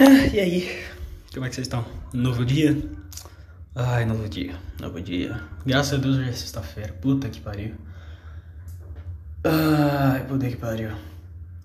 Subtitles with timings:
[0.00, 0.84] Ah, e aí?
[1.34, 1.84] Como é que vocês estão?
[2.12, 2.76] Novo dia?
[3.74, 5.42] Ai, novo dia, novo dia.
[5.66, 6.92] Graças a Deus hoje é sexta-feira.
[6.92, 7.74] Puta que pariu.
[9.42, 10.92] Ai, puta que pariu.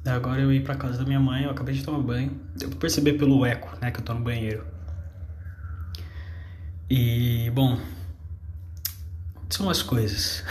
[0.04, 2.32] Agora eu ia pra casa da minha mãe, eu acabei de tomar banho.
[2.56, 4.66] Deu pra perceber pelo eco, né, que eu tô no banheiro.
[6.90, 7.80] E, bom,
[9.48, 10.44] são as coisas.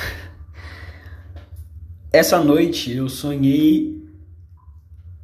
[2.12, 4.01] Essa noite eu sonhei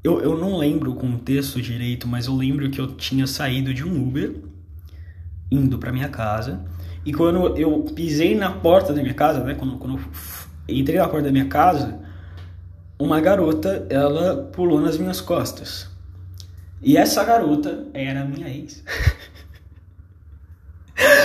[0.03, 3.85] eu, eu não lembro o contexto direito, mas eu lembro que eu tinha saído de
[3.85, 4.37] um Uber,
[5.51, 6.65] indo para minha casa,
[7.05, 11.09] e quando eu pisei na porta da minha casa, né, quando, quando eu entrei na
[11.09, 12.01] porta da minha casa,
[12.99, 15.89] uma garota, ela pulou nas minhas costas.
[16.81, 18.85] E essa garota era minha ex.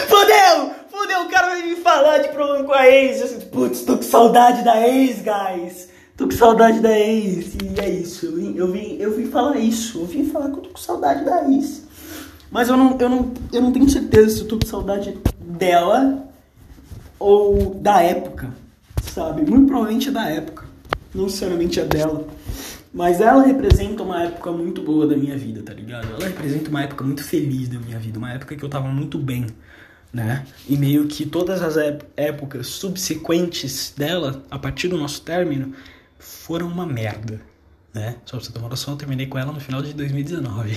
[0.08, 0.72] Fodeu!
[0.90, 3.44] Fodeu, o cara vai me falar de problema com a ex.
[3.46, 5.93] Putz, tô com saudade da ex, guys.
[6.16, 7.56] Tô com saudade da ex.
[7.56, 8.28] E é isso.
[8.28, 10.00] Eu vim, eu vim, eu vim falar isso.
[10.00, 11.84] Eu vim falar que eu tô com saudade da ex.
[12.52, 16.24] Mas eu não, eu não, eu não tenho certeza se eu tô com saudade dela
[17.18, 18.54] ou da época,
[19.02, 19.50] sabe?
[19.50, 20.66] Muito provavelmente é da época.
[21.16, 22.28] Não necessariamente é dela.
[22.94, 26.08] Mas ela representa uma época muito boa da minha vida, tá ligado?
[26.14, 28.20] Ela representa uma época muito feliz da minha vida.
[28.20, 29.48] Uma época que eu tava muito bem,
[30.12, 30.46] né?
[30.70, 31.76] E meio que todas as
[32.16, 35.74] épocas subsequentes dela, a partir do nosso término,
[36.20, 37.42] foram uma merda,
[37.94, 38.18] né?
[38.26, 40.72] Só pra você uma noção, eu terminei com ela no final de 2019.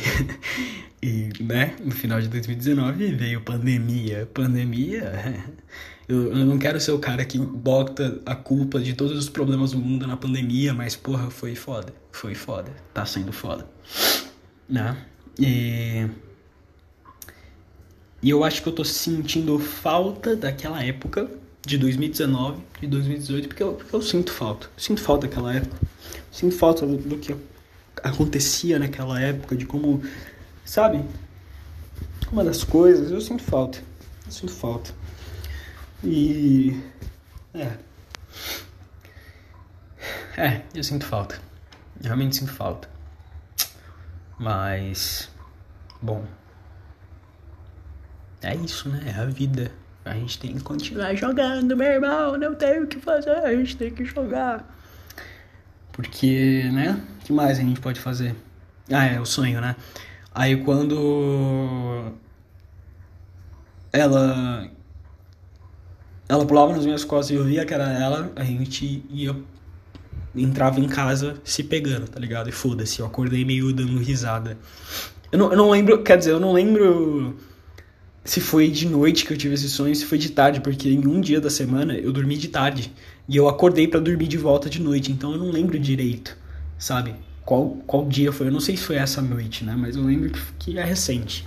[1.02, 4.28] e, né, no final de 2019 veio pandemia.
[4.32, 5.44] Pandemia.
[6.08, 9.72] Eu, eu, não quero ser o cara que bota a culpa de todos os problemas
[9.72, 11.92] do mundo na pandemia, mas porra, foi foda.
[12.12, 12.70] Foi foda.
[12.94, 13.68] Tá sendo foda.
[14.68, 14.96] Né?
[15.36, 16.06] E.
[18.22, 21.28] E eu acho que eu tô sentindo falta daquela época
[21.66, 24.66] de 2019, de 2018, porque eu, porque eu sinto falta.
[24.66, 25.76] Eu sinto falta daquela época.
[25.82, 27.34] Eu sinto falta do, do, que
[28.04, 30.00] acontecia naquela época, de como,
[30.64, 31.04] sabe?
[32.30, 33.78] Uma das coisas, eu sinto falta.
[34.24, 34.94] Eu sinto falta.
[36.04, 36.80] E.
[37.52, 37.76] É.
[40.36, 41.40] É, eu sinto falta.
[42.00, 42.88] Realmente sinto falta.
[44.38, 45.28] Mas.
[46.00, 46.24] Bom.
[48.40, 49.02] É isso, né?
[49.06, 49.72] É a vida.
[50.06, 52.38] A gente tem que continuar jogando, meu irmão.
[52.38, 54.64] Não tem o que fazer, a gente tem que jogar.
[55.92, 57.00] Porque, né?
[57.20, 58.34] O que mais a gente pode fazer?
[58.90, 59.74] Ah, é o sonho, né?
[60.32, 62.12] Aí quando
[63.92, 64.68] ela
[66.28, 69.34] ela pulava nas minhas costas e eu via que era ela, a gente ia
[70.36, 72.48] entrava em casa se pegando, tá ligado?
[72.48, 74.56] E foda-se, eu acordei meio dando risada.
[75.32, 77.36] Eu não, eu não lembro, quer dizer, eu não lembro
[78.26, 81.06] se foi de noite que eu tive esse sonho, se foi de tarde, porque em
[81.06, 82.92] um dia da semana eu dormi de tarde
[83.28, 86.36] e eu acordei para dormir de volta de noite, então eu não lembro direito,
[86.76, 87.14] sabe?
[87.44, 88.48] Qual, qual dia foi?
[88.48, 89.76] Eu não sei se foi essa noite, né?
[89.78, 91.46] Mas eu lembro que, que é recente.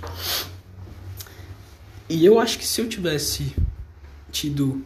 [2.08, 3.54] E eu acho que se eu tivesse
[4.32, 4.82] tido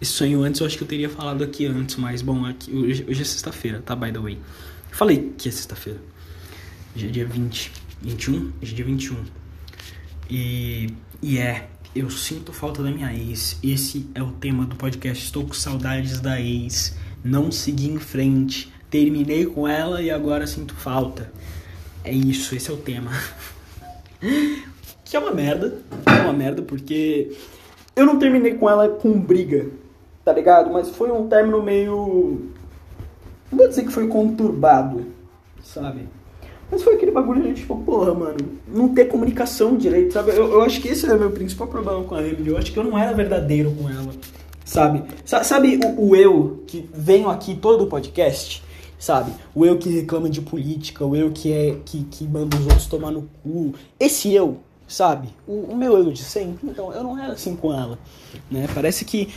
[0.00, 3.06] esse sonho antes, eu acho que eu teria falado aqui antes, mas bom, aqui, hoje,
[3.08, 3.94] hoje é sexta-feira, tá?
[3.94, 4.38] By the way.
[4.90, 6.00] Falei que é sexta-feira.
[6.94, 7.70] Hoje é dia 20.
[8.02, 8.52] 21?
[8.60, 9.45] Hoje é dia 21.
[10.28, 10.88] E
[11.22, 13.58] e é, eu sinto falta da minha ex.
[13.62, 15.24] Esse é o tema do podcast.
[15.24, 16.96] Estou com saudades da ex.
[17.24, 18.72] Não segui em frente.
[18.90, 21.32] Terminei com ela e agora sinto falta.
[22.04, 23.10] É isso, esse é o tema.
[25.04, 25.78] que é uma merda.
[26.06, 27.36] É uma merda porque
[27.96, 29.70] eu não terminei com ela com briga,
[30.24, 30.70] tá ligado?
[30.70, 32.52] Mas foi um término meio.
[33.50, 35.06] Não vou dizer que foi conturbado,
[35.62, 36.08] sabe?
[36.70, 40.30] Mas foi aquele bagulho de tipo, porra, mano, não ter comunicação direito, sabe?
[40.30, 42.48] Eu, eu acho que esse é o meu principal problema com a Emily.
[42.48, 44.12] Eu acho que eu não era verdadeiro com ela,
[44.64, 45.04] sabe?
[45.24, 48.64] sabe o, o eu que venho aqui todo o podcast?
[48.98, 49.30] Sabe?
[49.54, 52.86] O eu que reclama de política, o eu que é que, que manda os outros
[52.86, 53.74] tomar no cu.
[54.00, 55.28] Esse eu, sabe?
[55.46, 56.68] O, o meu eu de sempre.
[56.68, 57.98] Então, eu não era assim com ela,
[58.50, 58.66] né?
[58.74, 59.28] Parece que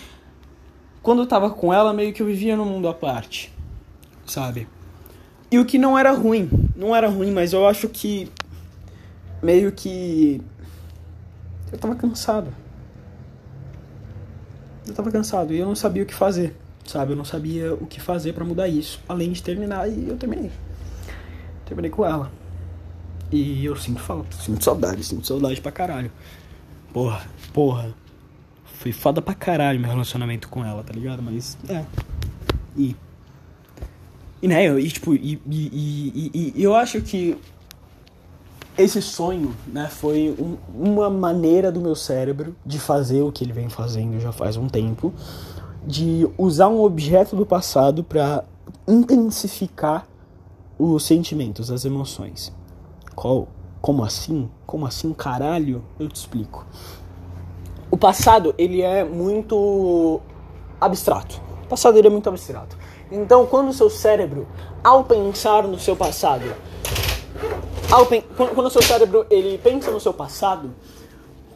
[1.04, 3.54] quando eu tava com ela, meio que eu vivia num mundo à parte,
[4.26, 4.68] sabe?
[5.52, 8.32] E o que não era ruim, não era ruim, mas eu acho que
[9.42, 10.42] meio que
[11.72, 12.54] eu tava cansado.
[14.88, 16.56] Eu tava cansado e eu não sabia o que fazer,
[16.86, 17.14] sabe?
[17.14, 20.52] Eu não sabia o que fazer para mudar isso, além de terminar e eu terminei.
[21.66, 22.32] Terminei com ela.
[23.32, 26.12] E eu sinto falta, sinto saudade, sinto saudade pra caralho.
[26.94, 27.22] Porra,
[27.54, 27.94] porra.
[28.80, 31.22] Foi foda pra caralho meu relacionamento com ela, tá ligado?
[31.22, 31.84] Mas, é.
[32.78, 32.96] E
[34.42, 37.38] e, né, eu, e, tipo, e, e, e, eu acho que
[38.78, 43.52] esse sonho, né, foi um, uma maneira do meu cérebro de fazer o que ele
[43.52, 45.14] vem fazendo já faz um tempo,
[45.86, 48.46] de usar um objeto do passado para
[48.88, 50.08] intensificar
[50.78, 52.54] os sentimentos, as emoções.
[53.14, 53.50] Qual
[53.82, 54.50] Como assim?
[54.66, 55.84] Como assim, caralho?
[56.00, 56.66] Eu te explico.
[57.92, 60.22] O passado, ele é muito
[60.80, 61.42] abstrato.
[61.66, 62.78] O passado ele é muito abstrato.
[63.12, 64.48] Então, quando o seu cérebro,
[64.84, 66.56] ao pensar no seu passado,
[67.92, 70.74] ao quando o seu cérebro ele pensa no seu passado,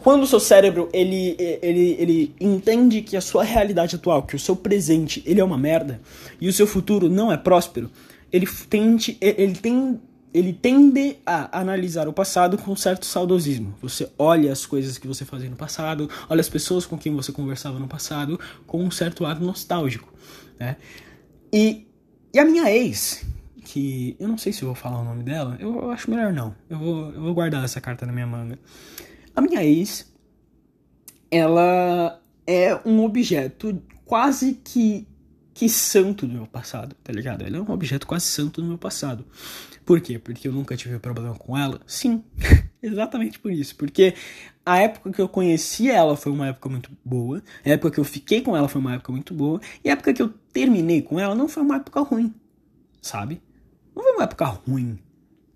[0.03, 4.39] quando o seu cérebro ele, ele, ele entende que a sua realidade atual, que o
[4.39, 6.01] seu presente, ele é uma merda
[6.41, 7.89] e o seu futuro não é próspero,
[8.31, 9.99] ele tende, ele tem
[10.33, 13.75] ele tende a analisar o passado com um certo saudosismo.
[13.83, 17.31] Você olha as coisas que você fazia no passado, olha as pessoas com quem você
[17.31, 20.11] conversava no passado com um certo ar nostálgico,
[20.59, 20.77] né?
[21.53, 21.85] E,
[22.33, 23.23] e a minha ex,
[23.63, 26.33] que eu não sei se eu vou falar o nome dela, eu, eu acho melhor
[26.33, 26.55] não.
[26.67, 28.57] Eu vou, eu vou guardar essa carta na minha manga.
[29.35, 30.11] A minha ex,
[31.29, 35.07] ela é um objeto quase que
[35.53, 37.43] que santo do meu passado, tá ligado?
[37.43, 39.25] Ela é um objeto quase santo do meu passado.
[39.85, 40.17] Por quê?
[40.17, 41.79] Porque eu nunca tive problema com ela?
[41.85, 42.23] Sim,
[42.81, 43.75] exatamente por isso.
[43.75, 44.15] Porque
[44.65, 48.03] a época que eu conheci ela foi uma época muito boa, a época que eu
[48.03, 51.19] fiquei com ela foi uma época muito boa, e a época que eu terminei com
[51.19, 52.33] ela não foi uma época ruim,
[53.01, 53.41] sabe?
[53.95, 54.97] Não foi uma época ruim,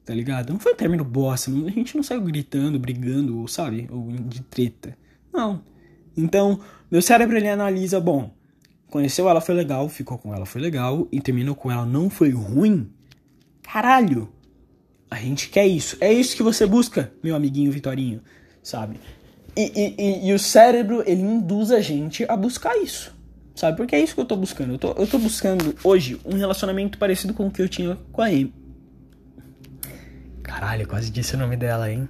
[0.06, 0.52] tá ligado?
[0.52, 3.88] Não foi um término bosta, a gente não saiu gritando, brigando, sabe?
[3.90, 4.98] Ou de treta.
[5.34, 5.64] Não.
[6.16, 6.60] Então,
[6.92, 8.34] meu cérebro ele analisa, bom,
[8.90, 12.32] conheceu ela foi legal, ficou com ela foi legal, e terminou com ela não foi
[12.32, 12.90] ruim,
[13.72, 14.30] Caralho!
[15.12, 15.98] A gente quer isso.
[16.00, 18.22] É isso que você busca, meu amiguinho Vitorinho,
[18.64, 19.00] sabe?
[19.56, 23.16] E, e, e, o cérebro, ele induz a gente a buscar isso.
[23.56, 23.76] Sabe?
[23.76, 24.74] Porque é isso que eu tô buscando.
[24.74, 28.22] Eu tô, eu tô buscando hoje um relacionamento parecido com o que eu tinha com
[28.22, 28.54] a Amy.
[30.44, 32.08] Caralho, quase disse o nome dela, hein?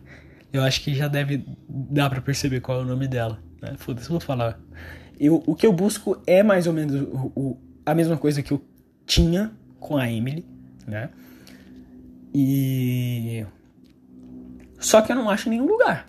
[0.52, 3.42] Eu acho que já deve dar para perceber qual é o nome dela.
[3.62, 3.76] Né?
[3.78, 4.60] Foda-se, vou falar.
[5.20, 8.52] Eu, o que eu busco é mais ou menos o, o, a mesma coisa que
[8.52, 8.62] eu
[9.06, 10.46] tinha com a Emily,
[10.86, 11.10] né?
[12.34, 13.46] E.
[14.80, 16.08] Só que eu não acho nenhum lugar.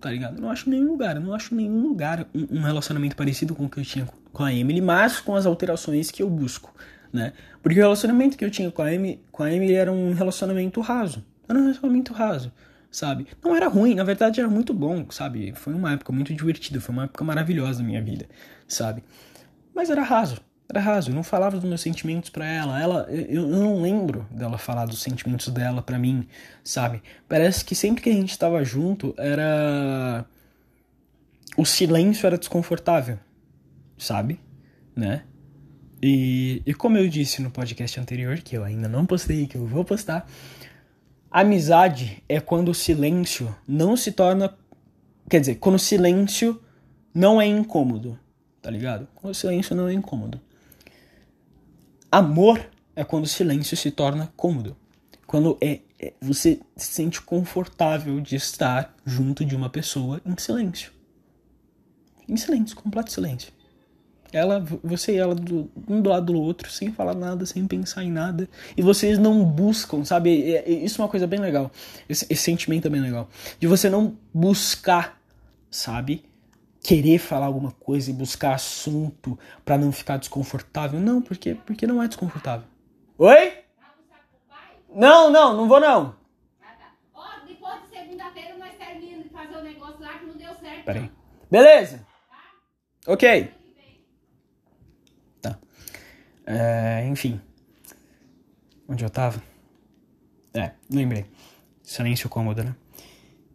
[0.00, 0.36] Tá ligado?
[0.36, 1.16] Eu não acho nenhum lugar.
[1.16, 4.52] Eu não acho nenhum lugar um relacionamento parecido com o que eu tinha com a
[4.52, 6.74] Emily, mas com as alterações que eu busco,
[7.12, 7.32] né?
[7.62, 10.80] Porque o relacionamento que eu tinha com a Emily, com a Emily era um relacionamento
[10.80, 11.24] raso.
[11.48, 12.52] Era um relacionamento raso,
[12.90, 13.26] sabe?
[13.42, 15.52] Não era ruim, na verdade era muito bom, sabe?
[15.54, 18.28] Foi uma época muito divertida, foi uma época maravilhosa da minha vida,
[18.66, 19.02] sabe?
[19.74, 22.80] Mas era raso, era raso, eu não falava dos meus sentimentos para ela.
[22.80, 26.26] Ela, eu, eu, não lembro dela falar dos sentimentos dela para mim,
[26.62, 27.02] sabe?
[27.28, 30.24] Parece que sempre que a gente estava junto era
[31.56, 33.18] o silêncio era desconfortável,
[33.98, 34.40] sabe?
[34.94, 35.24] Né?
[36.02, 39.66] E, e como eu disse no podcast anterior, que eu ainda não postei, que eu
[39.66, 40.26] vou postar,
[41.30, 44.56] amizade é quando o silêncio não se torna.
[45.28, 46.60] Quer dizer, quando o silêncio
[47.14, 48.18] não é incômodo,
[48.60, 49.06] tá ligado?
[49.14, 50.40] Quando o silêncio não é incômodo.
[52.10, 54.76] Amor é quando o silêncio se torna cômodo.
[55.26, 60.92] Quando é, é, você se sente confortável de estar junto de uma pessoa em silêncio.
[62.28, 63.52] Em silêncio, completo silêncio.
[64.32, 68.04] Ela, você e ela do, um do lado do outro, sem falar nada, sem pensar
[68.04, 68.48] em nada.
[68.76, 70.62] E vocês não buscam, sabe?
[70.66, 71.70] Isso é uma coisa bem legal.
[72.08, 73.28] Esse, esse sentimento é bem legal.
[73.58, 75.20] De você não buscar,
[75.70, 76.24] sabe?
[76.82, 80.98] querer falar alguma coisa e buscar assunto para não ficar desconfortável.
[80.98, 82.66] Não, porque porque não é desconfortável.
[83.18, 83.52] Oi?
[84.94, 86.16] Não, não, não vou não.
[87.14, 90.84] Ó, depois de segunda-feira nós terminamos de fazer o negócio lá que não deu certo.
[90.84, 91.10] Peraí.
[91.50, 92.06] Beleza.
[93.06, 93.52] Ok.
[95.40, 95.58] Tá.
[96.50, 97.40] É, enfim.
[98.88, 99.40] Onde eu tava?
[100.52, 101.26] É, lembrei.
[101.80, 102.74] Silêncio cômodo, né?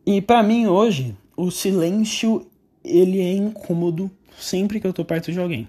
[0.05, 2.49] E para mim hoje, o silêncio
[2.83, 4.09] ele é incômodo
[4.39, 5.67] sempre que eu tô perto de alguém.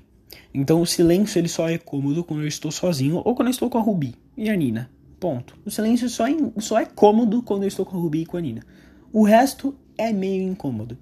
[0.55, 3.69] Então o silêncio ele só é cômodo quando eu estou sozinho ou quando eu estou
[3.69, 4.89] com a Ruby e a Nina.
[5.19, 5.57] Ponto.
[5.65, 8.37] O silêncio só é, só é cômodo quando eu estou com a Ruby e com
[8.37, 8.63] a Nina.
[9.13, 10.97] O resto é meio incômodo,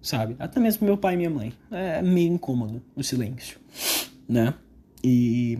[0.00, 0.36] sabe?
[0.38, 1.52] Até mesmo meu pai e minha mãe.
[1.70, 3.58] É meio incômodo o silêncio,
[4.26, 4.54] né?
[5.06, 5.58] E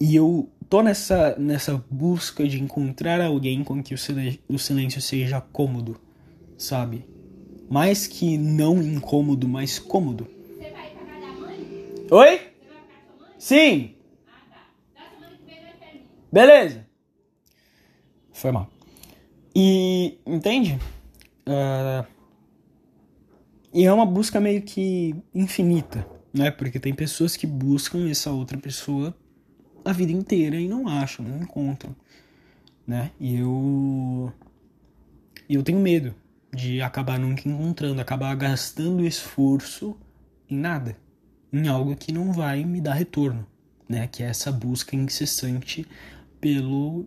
[0.00, 5.00] e eu tô nessa nessa busca de encontrar alguém com que o silêncio, o silêncio
[5.00, 6.00] seja cômodo,
[6.56, 7.04] sabe?
[7.72, 10.28] mais que não incômodo, mas cômodo.
[10.58, 12.06] Você vai pra casa da mãe?
[12.10, 12.38] Oi?
[12.38, 13.34] Você vai pra casa da mãe?
[13.38, 13.94] Sim.
[14.26, 14.66] Ah, tá.
[14.94, 16.08] Da semana que vem nós terminamos.
[16.30, 16.86] Beleza.
[18.30, 18.68] Foi mal.
[19.56, 20.78] E entende?
[21.48, 22.06] Uh,
[23.72, 26.50] e é uma busca meio que infinita, né?
[26.50, 29.14] Porque tem pessoas que buscam essa outra pessoa
[29.84, 31.94] a vida inteira e não acham, não encontram,
[32.86, 33.10] né?
[33.18, 34.32] E eu
[35.48, 36.14] eu tenho medo
[36.54, 39.96] de acabar nunca encontrando, acabar gastando esforço
[40.48, 40.96] em nada,
[41.52, 43.46] em algo que não vai me dar retorno,
[43.88, 44.06] né?
[44.06, 45.86] Que é essa busca incessante
[46.40, 47.06] pelo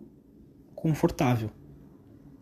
[0.74, 1.50] confortável,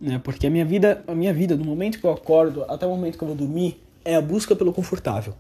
[0.01, 0.19] né?
[0.19, 3.17] Porque a minha vida, a minha vida, do momento que eu acordo até o momento
[3.17, 5.35] que eu vou dormir, é a busca pelo confortável.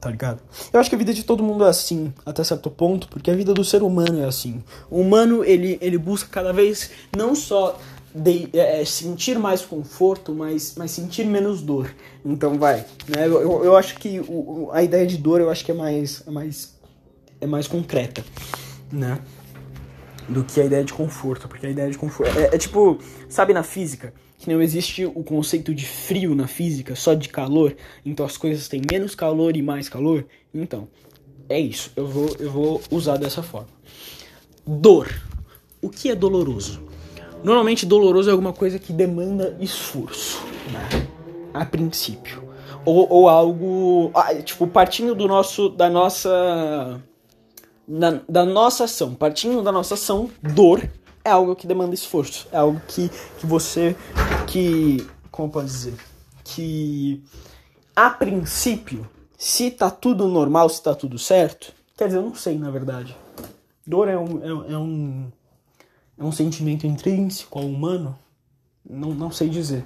[0.00, 0.40] Tá ligado?
[0.72, 3.34] Eu acho que a vida de todo mundo é assim, até certo ponto, porque a
[3.34, 4.62] vida do ser humano é assim.
[4.90, 7.78] O humano, ele, ele busca cada vez não só
[8.14, 11.94] de, é, é sentir mais conforto, mas, mas sentir menos dor.
[12.24, 13.26] Então vai, né?
[13.26, 16.30] Eu, eu acho que o, a ideia de dor eu acho que é mais, é
[16.30, 16.74] mais,
[17.40, 18.24] é mais concreta,
[18.90, 19.18] né?
[20.30, 23.52] Do que a ideia de conforto, porque a ideia de conforto é, é tipo, sabe
[23.52, 24.12] na física?
[24.40, 28.68] que não existe o conceito de frio na física, só de calor, então as coisas
[28.68, 30.24] têm menos calor e mais calor.
[30.52, 30.88] Então,
[31.46, 31.92] é isso.
[31.94, 33.68] Eu vou, eu vou usar dessa forma.
[34.66, 35.08] Dor.
[35.82, 36.82] O que é doloroso?
[37.44, 41.06] Normalmente, doloroso é alguma coisa que demanda esforço, né?
[41.52, 42.42] a princípio.
[42.84, 47.02] Ou, ou algo, ah, tipo, partindo do nosso, da nossa,
[47.90, 50.88] da, da nossa ação, partindo da nossa ação, dor
[51.24, 53.96] é algo que demanda esforço, é algo que, que você,
[54.46, 55.94] que, como pode dizer,
[56.44, 57.22] que
[57.94, 62.56] a princípio, se tá tudo normal, se tá tudo certo, quer dizer, eu não sei
[62.56, 63.16] na verdade.
[63.84, 65.32] Dor é um, é, é um,
[66.16, 68.16] é um sentimento intrínseco ao humano?
[68.88, 69.84] Não, não sei dizer.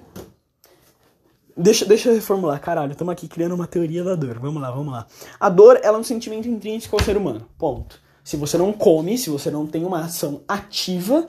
[1.57, 4.41] Deixa, deixa eu reformular, caralho, estamos aqui criando uma teoria da dor.
[4.41, 5.07] Vamos lá, vamos lá.
[5.39, 7.49] A dor, ela é um sentimento intrínseco ao ser humano.
[7.57, 8.01] Ponto.
[8.25, 11.27] Se você não come, se você não tem uma ação ativa.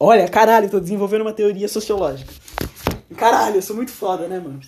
[0.00, 2.32] Olha, caralho, tô desenvolvendo uma teoria sociológica.
[3.16, 4.60] Caralho, eu sou muito foda, né, mano?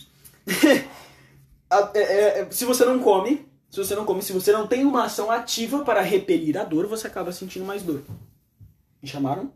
[1.71, 4.87] É, é, é, se você não come, se você não come, se você não tem
[4.87, 8.03] uma ação ativa para repelir a dor, você acaba sentindo mais dor.
[9.03, 9.53] Me chamaram?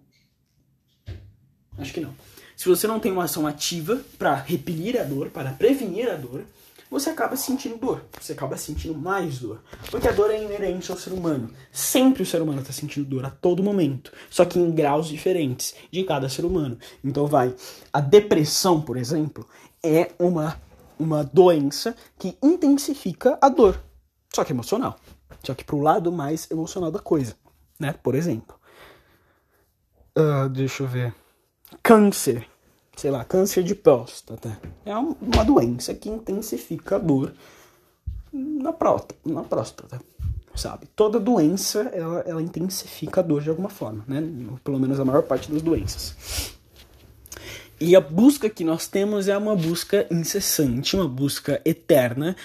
[1.78, 2.14] Acho que não.
[2.56, 6.44] Se você não tem uma ação ativa para repelir a dor, para prevenir a dor,
[6.92, 8.04] você acaba sentindo dor.
[8.20, 9.62] Você acaba sentindo mais dor.
[9.90, 11.50] Porque a dor é inerente ao ser humano.
[11.72, 14.12] Sempre o ser humano está sentindo dor a todo momento.
[14.28, 16.78] Só que em graus diferentes de cada ser humano.
[17.02, 17.54] Então vai.
[17.90, 19.48] A depressão, por exemplo,
[19.82, 20.60] é uma,
[20.98, 23.82] uma doença que intensifica a dor.
[24.30, 24.98] Só que emocional.
[25.42, 27.34] Só que pro lado mais emocional da coisa.
[27.80, 27.94] Né?
[28.02, 28.54] Por exemplo.
[30.14, 31.21] Uh, deixa eu ver.
[31.82, 32.46] Câncer
[32.96, 34.60] sei lá, câncer de próstata.
[34.84, 37.32] É uma doença que intensifica a dor
[38.32, 40.00] na próstata, na próstata
[40.54, 40.86] sabe?
[40.94, 44.22] Toda doença, ela, ela intensifica a dor de alguma forma, né?
[44.62, 46.14] Pelo menos a maior parte das doenças.
[47.80, 52.36] E a busca que nós temos é uma busca incessante, uma busca eterna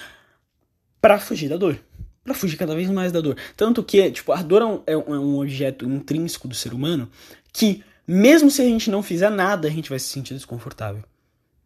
[1.01, 1.77] para fugir da dor.
[2.23, 3.37] Para fugir cada vez mais da dor.
[3.55, 7.09] Tanto que, tipo, a dor é um, é um objeto intrínseco do ser humano
[7.53, 11.03] que mesmo se a gente não fizer nada, a gente vai se sentir desconfortável.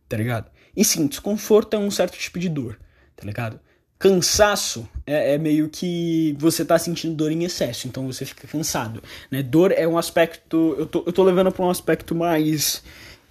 [0.10, 0.50] Tá ligado?
[0.76, 2.80] E sim, desconforto é um certo tipo de dor,
[3.16, 3.60] tá ligado?
[4.00, 9.04] Cansaço é, é, meio que você tá sentindo dor em excesso, então você fica cansado.
[9.30, 9.44] Né?
[9.44, 10.76] Dor é um aspecto.
[10.78, 12.82] Eu tô, eu tô levando para um aspecto mais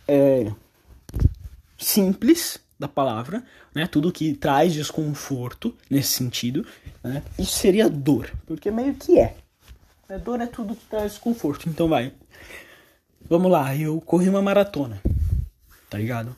[0.07, 0.53] é,
[1.77, 3.43] simples da palavra,
[3.75, 3.87] né?
[3.87, 6.65] Tudo que traz desconforto nesse sentido,
[7.03, 7.23] né?
[7.39, 9.35] Isso seria dor, porque meio que é.
[10.09, 10.19] Né?
[10.19, 11.69] Dor é tudo que traz desconforto.
[11.69, 12.13] Então vai.
[13.29, 15.01] Vamos lá, eu corri uma maratona,
[15.89, 16.35] tá ligado?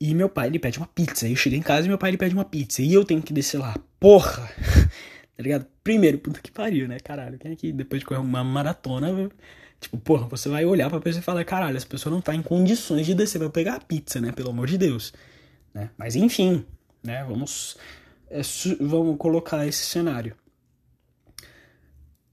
[0.00, 1.28] E meu pai, ele pede uma pizza.
[1.28, 2.80] Eu chego em casa e meu pai, ele pede uma pizza.
[2.80, 3.76] E eu tenho que descer lá.
[3.98, 4.50] Porra!
[5.36, 5.66] tá ligado?
[5.84, 6.98] Primeiro, puta que pariu, né?
[6.98, 9.30] Caralho, quem é que depois de correr uma maratona,
[9.78, 12.40] tipo, porra, você vai olhar pra pessoa e falar, caralho, essa pessoa não tá em
[12.40, 14.32] condições de descer pra pegar a pizza, né?
[14.32, 15.12] Pelo amor de Deus.
[15.74, 15.90] Né?
[15.98, 16.64] Mas enfim,
[17.02, 17.22] né?
[17.24, 17.76] Vamos,
[18.30, 18.40] é,
[18.80, 20.34] vamos colocar esse cenário.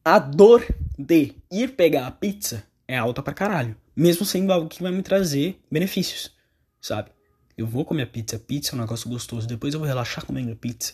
[0.05, 0.65] A dor
[0.97, 3.75] de ir pegar a pizza é alta pra caralho.
[3.95, 6.31] Mesmo sendo algo que vai me trazer benefícios,
[6.79, 7.11] sabe?
[7.57, 10.93] Eu vou comer pizza, pizza é um negócio gostoso, depois eu vou relaxar comendo pizza,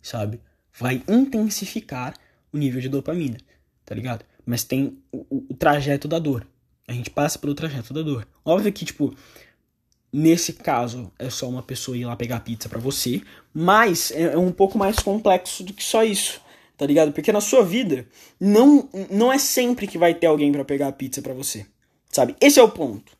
[0.00, 0.40] sabe?
[0.78, 2.14] Vai intensificar
[2.52, 3.38] o nível de dopamina,
[3.84, 4.24] tá ligado?
[4.44, 6.46] Mas tem o, o trajeto da dor.
[6.86, 8.28] A gente passa pelo trajeto da dor.
[8.44, 9.14] Óbvio que, tipo,
[10.12, 13.22] nesse caso é só uma pessoa ir lá pegar pizza para você,
[13.54, 16.41] mas é, é um pouco mais complexo do que só isso
[16.82, 17.12] tá ligado?
[17.12, 18.04] Porque na sua vida
[18.40, 21.64] não não é sempre que vai ter alguém para pegar a pizza para você,
[22.10, 22.34] sabe?
[22.40, 23.12] Esse é o ponto.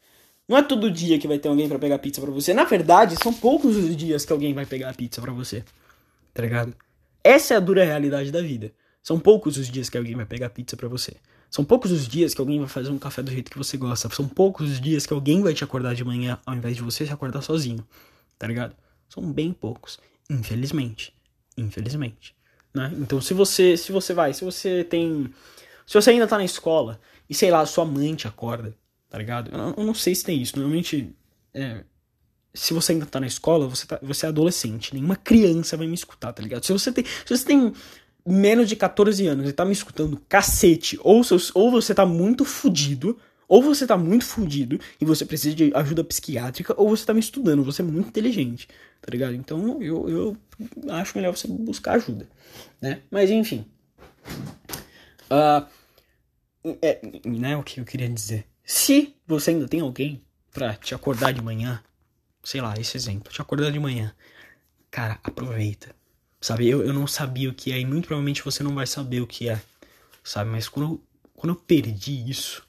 [0.49, 2.52] Não é todo dia que vai ter alguém para pegar a pizza para você.
[2.52, 5.62] Na verdade, são poucos os dias que alguém vai pegar a pizza para você,
[6.35, 6.75] tá ligado?
[7.23, 8.73] Essa é a dura realidade da vida.
[9.00, 11.14] São poucos os dias que alguém vai pegar a pizza para você.
[11.49, 14.11] São poucos os dias que alguém vai fazer um café do jeito que você gosta.
[14.11, 17.07] São poucos os dias que alguém vai te acordar de manhã ao invés de você
[17.07, 17.87] se acordar sozinho.
[18.37, 18.75] Tá ligado?
[19.09, 20.00] São bem poucos.
[20.28, 21.14] Infelizmente.
[21.57, 22.35] Infelizmente.
[22.75, 22.93] Né?
[22.99, 25.33] Então, se você, se você vai, se você tem.
[25.87, 28.75] Se você ainda tá na escola e sei lá, sua mãe te acorda,
[29.11, 29.50] tá ligado?
[29.50, 30.57] Eu, eu não sei se tem isso.
[30.57, 31.14] Normalmente,
[31.52, 31.85] é,
[32.55, 34.95] se você ainda tá na escola, você, tá, você é adolescente.
[34.95, 36.64] Nenhuma criança vai me escutar, tá ligado?
[36.64, 37.73] Se você tem, se você tem
[38.26, 42.45] menos de 14 anos e tá me escutando cacete, ou, seus, ou você tá muito
[42.45, 43.19] fudido,
[43.52, 47.21] Ou você tá muito fudido e você precisa de ajuda psiquiátrica, ou você tá me
[47.21, 48.66] estudando, você é muito inteligente,
[48.99, 49.35] tá ligado?
[49.35, 50.37] Então eu, eu
[50.88, 52.26] acho melhor você buscar ajuda,
[52.80, 53.02] né?
[53.11, 53.66] Mas enfim.
[55.30, 55.68] Uh,
[56.80, 58.47] é, né, o que eu queria dizer.
[58.64, 61.85] Se você ainda tem alguém pra te acordar de manhã,
[62.42, 64.14] sei lá, esse exemplo, te acordar de manhã,
[64.90, 65.94] cara, aproveita.
[66.40, 69.21] Sabe, eu, eu não sabia o que é, e muito provavelmente você não vai saber
[69.21, 69.61] o que é,
[70.25, 70.49] sabe?
[70.49, 71.04] Mas quando,
[71.35, 72.66] quando eu perdi isso,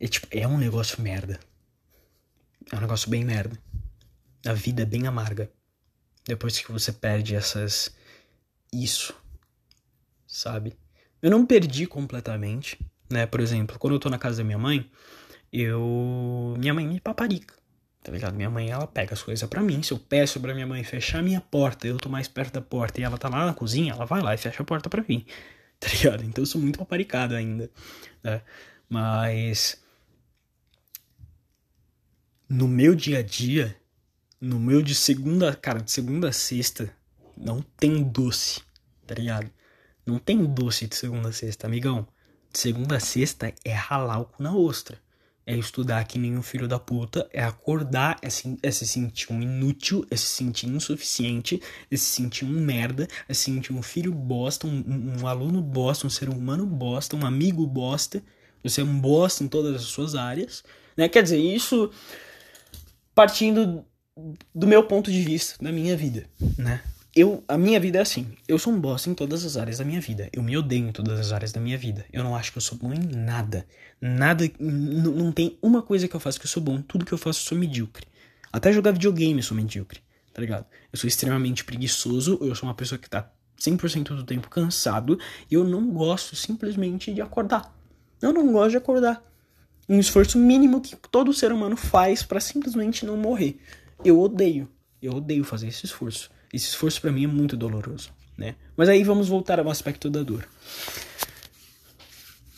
[0.00, 1.38] é tipo, é um negócio merda.
[2.72, 3.58] É um negócio bem merda.
[4.44, 5.50] A vida é bem amarga.
[6.26, 7.94] Depois que você perde essas.
[8.72, 9.14] Isso.
[10.26, 10.74] Sabe?
[11.22, 12.78] Eu não perdi completamente,
[13.10, 13.26] né?
[13.26, 14.90] Por exemplo, quando eu tô na casa da minha mãe,
[15.52, 16.54] eu.
[16.58, 17.54] Minha mãe me paparica.
[18.02, 18.34] Tá ligado?
[18.34, 19.82] Minha mãe, ela pega as coisas para mim.
[19.82, 22.60] Se eu peço pra minha mãe fechar a minha porta, eu tô mais perto da
[22.60, 25.04] porta e ela tá lá na cozinha, ela vai lá e fecha a porta pra
[25.08, 25.24] mim.
[25.78, 26.24] Tá ligado?
[26.24, 27.70] Então eu sou muito paparicado ainda.
[28.22, 28.40] Né?
[28.88, 29.78] Mas.
[32.48, 33.76] No meu dia a dia,
[34.40, 36.94] no meu de segunda, cara, de segunda a sexta,
[37.36, 38.60] não tem doce,
[39.04, 39.50] tá ligado?
[40.06, 42.06] Não tem doce de segunda a sexta, amigão.
[42.52, 44.96] De segunda a sexta é ralar o cu na ostra.
[45.44, 49.32] É estudar que nem um filho da puta, é acordar, é se, é se sentir
[49.32, 51.60] um inútil, é se sentir insuficiente,
[51.90, 56.06] é se sentir um merda, é se sentir um filho bosta, um, um, aluno bosta,
[56.06, 58.22] um ser humano bosta, um amigo bosta.
[58.62, 60.62] Você é um bosta em todas as suas áreas,
[60.96, 61.08] né?
[61.08, 61.90] Quer dizer, isso
[63.16, 63.82] partindo
[64.54, 66.82] do meu ponto de vista, da minha vida, né?
[67.14, 68.26] Eu, a minha vida é assim.
[68.46, 70.28] Eu sou um bosta em todas as áreas da minha vida.
[70.34, 72.04] Eu me odeio em todas as áreas da minha vida.
[72.12, 73.66] Eu não acho que eu sou bom em nada.
[73.98, 74.44] Nada.
[74.60, 76.82] Não tem uma coisa que eu faço que eu sou bom.
[76.82, 78.06] Tudo que eu faço eu sou medíocre.
[78.52, 80.00] Até jogar videogame eu sou medíocre.
[80.34, 80.66] Tá ligado?
[80.92, 82.38] Eu sou extremamente preguiçoso.
[82.42, 85.18] Eu sou uma pessoa que tá 100% do tempo cansado.
[85.50, 87.74] E eu não gosto simplesmente de acordar.
[88.20, 89.24] Eu não gosto de acordar.
[89.88, 93.58] Um esforço mínimo que todo ser humano faz para simplesmente não morrer.
[94.04, 94.68] Eu odeio.
[95.00, 96.30] Eu odeio fazer esse esforço.
[96.52, 98.56] Esse esforço para mim é muito doloroso, né?
[98.76, 100.48] Mas aí vamos voltar ao aspecto da dor.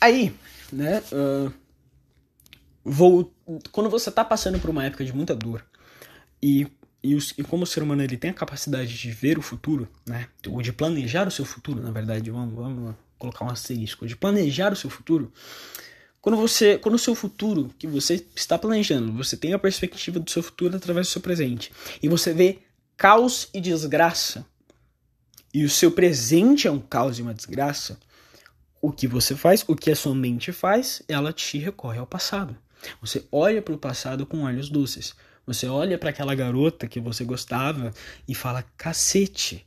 [0.01, 0.33] Aí,
[0.71, 1.03] né?
[1.11, 1.51] Uh,
[2.83, 3.33] vou,
[3.71, 5.63] quando você tá passando por uma época de muita dor
[6.41, 6.67] e,
[7.03, 9.87] e, os, e, como o ser humano ele tem a capacidade de ver o futuro,
[10.07, 10.27] né?
[10.47, 14.71] Ou de planejar o seu futuro, na verdade, vamos, vamos colocar um asterisco, de planejar
[14.71, 15.31] o seu futuro.
[16.21, 20.29] Quando você, quando o seu futuro que você está planejando, você tem a perspectiva do
[20.29, 21.71] seu futuro através do seu presente,
[22.03, 22.59] e você vê
[22.97, 24.45] caos e desgraça,
[25.53, 27.97] e o seu presente é um caos e uma desgraça,
[28.81, 32.55] o que você faz, o que a sua mente faz, ela te recorre ao passado.
[33.01, 35.15] Você olha para o passado com olhos doces.
[35.45, 37.91] Você olha para aquela garota que você gostava
[38.27, 39.65] e fala: cacete.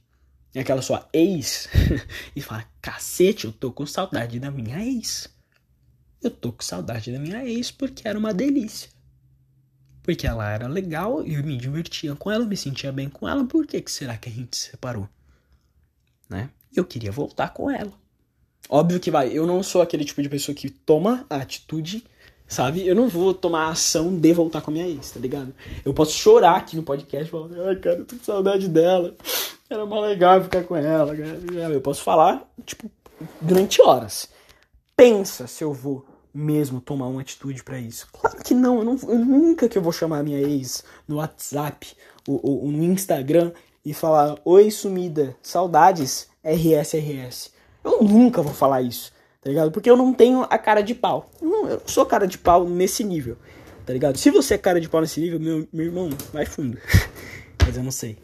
[0.54, 1.68] E aquela sua ex.
[2.36, 5.28] e fala: cacete, eu tô com saudade da minha ex.
[6.22, 8.88] Eu tô com saudade da minha ex porque era uma delícia.
[10.02, 13.44] Porque ela era legal e eu me divertia com ela, me sentia bem com ela.
[13.44, 15.08] Por que, que será que a gente se separou?
[16.28, 16.50] Né?
[16.74, 17.92] Eu queria voltar com ela.
[18.68, 22.04] Óbvio que vai, eu não sou aquele tipo de pessoa que toma a atitude,
[22.46, 22.86] sabe?
[22.86, 25.54] Eu não vou tomar a ação de voltar com a minha ex, tá ligado?
[25.84, 29.16] Eu posso chorar aqui no podcast, falar, ai cara, eu tô com saudade dela.
[29.68, 31.74] Era mó legal ficar com ela, cara.
[31.74, 32.90] Eu posso falar, tipo,
[33.40, 34.28] durante horas.
[34.96, 38.08] Pensa se eu vou mesmo tomar uma atitude para isso?
[38.12, 41.94] Claro que não eu, não, eu nunca que eu vou chamar minha ex no WhatsApp
[42.26, 43.52] ou, ou, ou, no Instagram
[43.84, 47.50] e falar: Oi, sumida, saudades, RSRS.
[47.84, 49.72] Eu nunca vou falar isso, tá ligado?
[49.72, 51.30] Porque eu não tenho a cara de pau.
[51.40, 53.36] Eu não, eu sou cara de pau nesse nível,
[53.84, 54.16] tá ligado?
[54.16, 56.78] Se você é cara de pau nesse nível, meu, meu irmão, vai fundo.
[57.64, 58.18] Mas eu não sei.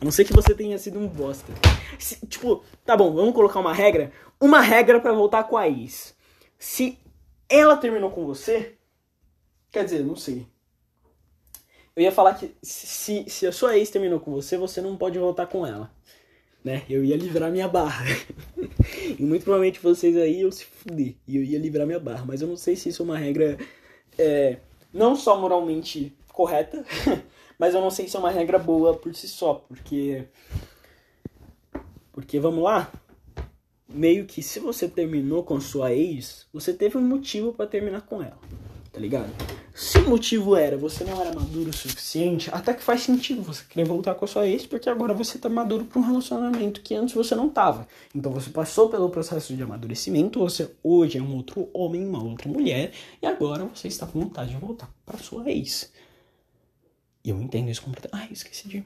[0.00, 1.52] A não ser que você tenha sido um bosta.
[1.98, 4.12] Se, tipo, tá bom, vamos colocar uma regra.
[4.40, 6.14] Uma regra para voltar com a ex.
[6.58, 6.98] Se
[7.48, 8.74] ela terminou com você?
[9.70, 10.46] Quer dizer, não sei.
[11.94, 15.18] Eu ia falar que se, se a sua ex terminou com você, você não pode
[15.18, 15.90] voltar com ela.
[16.62, 16.82] Né?
[16.90, 18.04] Eu ia livrar minha barra.
[19.18, 21.14] e muito provavelmente vocês aí iam se fuder.
[21.26, 22.24] E eu ia livrar minha barra.
[22.26, 23.56] Mas eu não sei se isso é uma regra
[24.18, 24.58] é,
[24.92, 26.84] não só moralmente correta,
[27.58, 29.64] mas eu não sei se é uma regra boa por si só.
[29.68, 30.24] Porque.
[32.12, 32.90] Porque vamos lá?
[33.88, 38.22] Meio que se você terminou com sua ex, você teve um motivo para terminar com
[38.22, 38.38] ela,
[38.92, 39.30] tá ligado?
[39.74, 43.62] Se o motivo era você não era maduro o suficiente, até que faz sentido você
[43.68, 46.94] querer voltar com a sua ex, porque agora você tá maduro para um relacionamento que
[46.94, 47.86] antes você não tava.
[48.14, 52.48] Então você passou pelo processo de amadurecimento, você hoje é um outro homem, uma outra
[52.48, 55.92] mulher, e agora você está com vontade de voltar para sua ex.
[57.22, 58.28] E eu entendo isso completamente.
[58.28, 58.84] Ai, esqueci de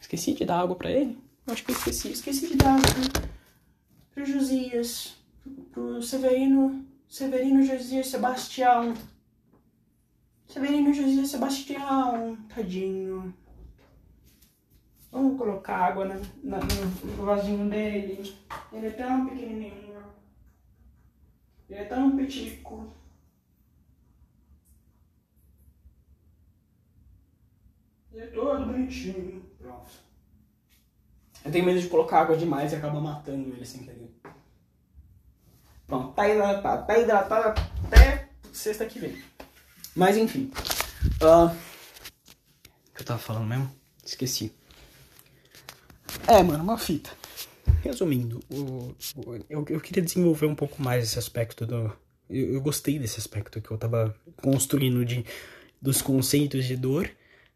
[0.00, 1.18] esqueci de dar água para ele.
[1.46, 3.33] Acho que eu esqueci, esqueci de dar água.
[4.14, 5.16] Pro Josias,
[5.72, 8.94] pro Severino, Severino José Sebastião.
[10.46, 12.36] Severino José Sebastião.
[12.54, 13.34] Tadinho.
[15.10, 18.36] Vamos colocar água na, na, no vasinho dele.
[18.72, 20.02] Ele é tão pequenininho.
[21.68, 22.92] Ele é tão petico.
[28.12, 29.42] Ele é todo bonitinho.
[29.58, 30.03] Pronto.
[31.44, 34.10] Eu tenho medo de colocar água demais e acabar matando ele sem querer.
[35.86, 36.86] Pronto, tá hidratado.
[36.86, 39.22] Tá hidratado até sexta que vem.
[39.94, 40.50] Mas enfim.
[41.20, 43.70] Uh, o que eu tava falando mesmo?
[44.04, 44.54] Esqueci.
[46.26, 47.10] É, mano, uma fita.
[47.82, 51.92] Resumindo, o, o, eu, eu queria desenvolver um pouco mais esse aspecto do.
[52.30, 55.26] Eu, eu, gostei desse aspecto que eu tava construindo de,
[55.80, 57.10] dos conceitos de dor,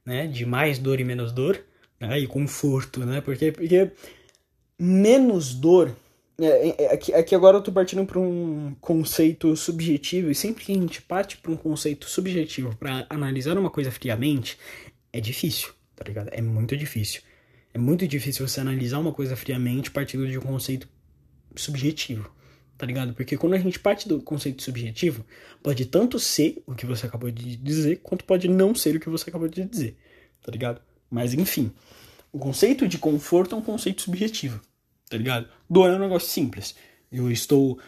[0.04, 0.26] né?
[0.26, 1.64] De mais dor e menos dor,
[2.00, 2.18] né?
[2.18, 3.20] E conforto, né?
[3.20, 3.90] Porque, porque
[4.78, 5.94] menos dor.
[6.40, 10.72] É, é, aqui, aqui agora eu tô partindo para um conceito subjetivo, e sempre que
[10.72, 14.56] a gente parte para um conceito subjetivo para analisar uma coisa friamente,
[15.12, 16.28] é difícil, tá ligado?
[16.30, 17.22] É muito difícil.
[17.74, 20.88] É muito difícil você analisar uma coisa friamente partindo de um conceito
[21.56, 22.30] subjetivo,
[22.76, 23.14] tá ligado?
[23.14, 25.24] Porque quando a gente parte do conceito subjetivo,
[25.60, 29.08] pode tanto ser o que você acabou de dizer, quanto pode não ser o que
[29.08, 29.96] você acabou de dizer,
[30.40, 30.80] tá ligado?
[31.10, 31.72] Mas enfim,
[32.32, 34.60] o conceito de conforto é um conceito subjetivo,
[35.08, 35.48] tá ligado?
[35.68, 36.74] Dor é um negócio simples.
[37.10, 37.78] Eu estou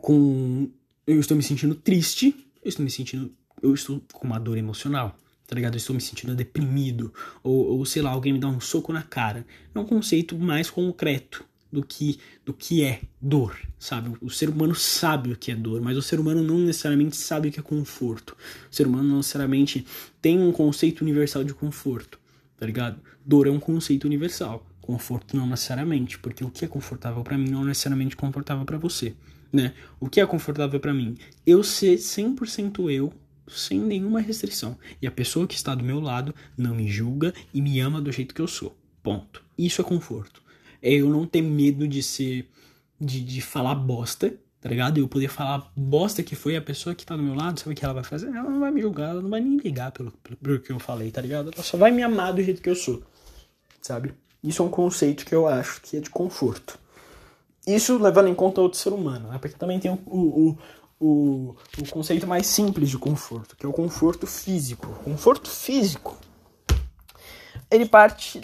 [0.00, 0.70] com.
[1.06, 3.32] Eu estou me sentindo triste, eu estou me sentindo.
[3.62, 5.74] Eu estou com uma dor emocional tá ligado?
[5.74, 9.02] Eu estou me sentindo deprimido, ou, ou sei lá, alguém me dá um soco na
[9.02, 9.46] cara.
[9.74, 14.16] É um conceito mais concreto do que do que é dor, sabe?
[14.20, 17.48] O ser humano sabe o que é dor, mas o ser humano não necessariamente sabe
[17.48, 18.36] o que é conforto.
[18.70, 19.86] O ser humano não necessariamente
[20.20, 22.18] tem um conceito universal de conforto,
[22.56, 23.00] tá ligado?
[23.24, 27.50] Dor é um conceito universal, conforto não necessariamente, porque o que é confortável para mim
[27.50, 29.14] não é necessariamente confortável para você,
[29.52, 29.74] né?
[30.00, 31.16] O que é confortável para mim?
[31.46, 33.12] Eu ser 100% eu
[33.50, 34.76] sem nenhuma restrição.
[35.00, 38.12] E a pessoa que está do meu lado não me julga e me ama do
[38.12, 38.76] jeito que eu sou.
[39.02, 39.42] Ponto.
[39.56, 40.42] Isso é conforto.
[40.82, 42.48] É eu não ter medo de ser.
[43.00, 44.98] de, de falar bosta, tá ligado?
[44.98, 47.76] Eu poder falar bosta que foi a pessoa que tá do meu lado, sabe o
[47.76, 48.28] que ela vai fazer?
[48.28, 50.78] Ela não vai me julgar, ela não vai nem ligar pelo, pelo, pelo que eu
[50.78, 51.50] falei, tá ligado?
[51.54, 53.02] Ela só vai me amar do jeito que eu sou,
[53.80, 54.14] sabe?
[54.42, 56.78] Isso é um conceito que eu acho que é de conforto.
[57.66, 59.38] Isso levando em conta outro ser humano, né?
[59.38, 60.58] Porque também tem o, o,
[60.98, 64.86] o, o conceito mais simples de conforto, que é o conforto físico.
[64.86, 66.16] O conforto físico,
[67.70, 68.40] ele parte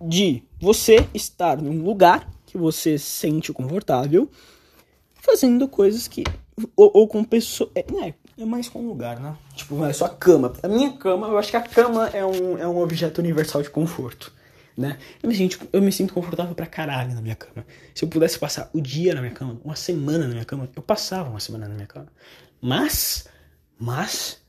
[0.00, 4.30] de você estar num lugar que você sente confortável,
[5.14, 6.24] fazendo coisas que.
[6.74, 7.70] Ou, ou com pessoas.
[7.74, 9.36] É, é, é, mais com um lugar, né?
[9.54, 10.52] Tipo, é só a cama.
[10.62, 13.70] A minha cama, eu acho que a cama é um, é um objeto universal de
[13.70, 14.32] conforto
[14.76, 14.98] né?
[15.22, 17.64] Eu me, sinto, eu me sinto confortável pra caralho na minha cama.
[17.94, 20.82] Se eu pudesse passar o dia na minha cama, uma semana na minha cama, eu
[20.82, 22.08] passava uma semana na minha cama.
[22.60, 23.26] Mas,
[23.78, 24.42] mas,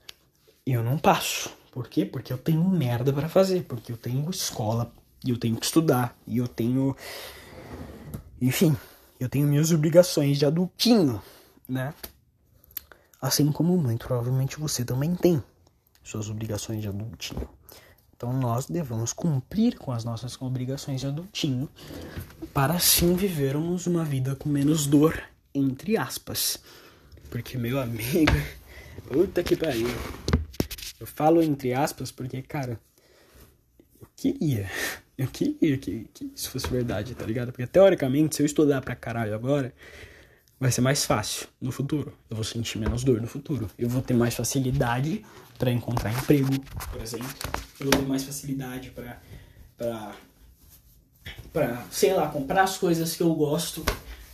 [0.65, 1.49] eu não passo.
[1.71, 2.03] Por quê?
[2.05, 3.63] Porque eu tenho merda para fazer.
[3.63, 4.91] Porque eu tenho escola,
[5.25, 6.95] e eu tenho que estudar, e eu tenho.
[8.41, 8.75] Enfim,
[9.19, 11.21] eu tenho minhas obrigações de adultinho,
[11.67, 11.93] né?
[13.21, 15.43] Assim como muito provavelmente você também tem
[16.03, 17.49] suas obrigações de adultinho.
[18.15, 21.69] Então nós devemos cumprir com as nossas obrigações de adultinho
[22.53, 25.21] para assim vivermos uma vida com menos dor,
[25.53, 26.57] entre aspas.
[27.29, 28.33] Porque, meu amigo,
[29.07, 29.87] puta que pariu.
[30.99, 32.79] Eu falo entre aspas porque, cara,
[34.01, 34.67] eu queria,
[35.25, 37.51] queria que, que isso fosse verdade, tá ligado?
[37.51, 39.73] Porque teoricamente, se eu estudar pra caralho agora,
[40.59, 42.13] vai ser mais fácil no futuro.
[42.29, 43.67] Eu vou sentir menos dor no futuro.
[43.79, 45.25] Eu vou ter mais facilidade
[45.57, 46.49] para encontrar emprego,
[46.91, 47.27] por exemplo.
[47.79, 49.19] Eu vou ter mais facilidade para
[49.75, 50.15] para
[51.51, 53.83] para, sei lá, comprar as coisas que eu gosto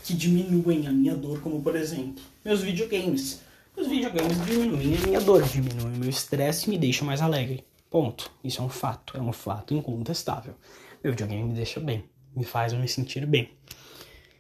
[0.04, 3.40] que diminuem a minha dor, como por exemplo, meus videogames.
[3.76, 7.64] Os videogames diminuem a minha dor, diminuem o meu estresse e me deixam mais alegre.
[7.94, 8.32] Ponto.
[8.44, 10.56] Isso é um fato, é um fato incontestável.
[11.04, 12.04] Meu videogame me deixa bem,
[12.36, 13.52] me faz me sentir bem.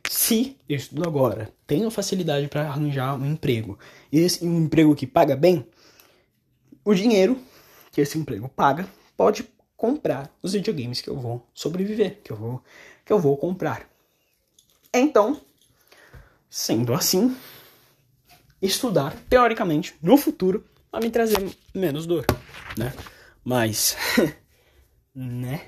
[0.09, 3.77] Se eu estudo agora, tenho facilidade para arranjar um emprego,
[4.11, 5.67] e esse um emprego que paga bem,
[6.83, 7.39] o dinheiro
[7.91, 12.63] que esse emprego paga pode comprar os videogames que eu vou sobreviver, que eu vou
[13.05, 13.87] que eu vou comprar.
[14.91, 15.39] Então,
[16.49, 17.37] sendo assim,
[18.59, 22.25] estudar teoricamente no futuro vai me trazer menos dor,
[22.75, 22.91] né?
[23.43, 23.97] Mas,
[25.13, 25.67] né?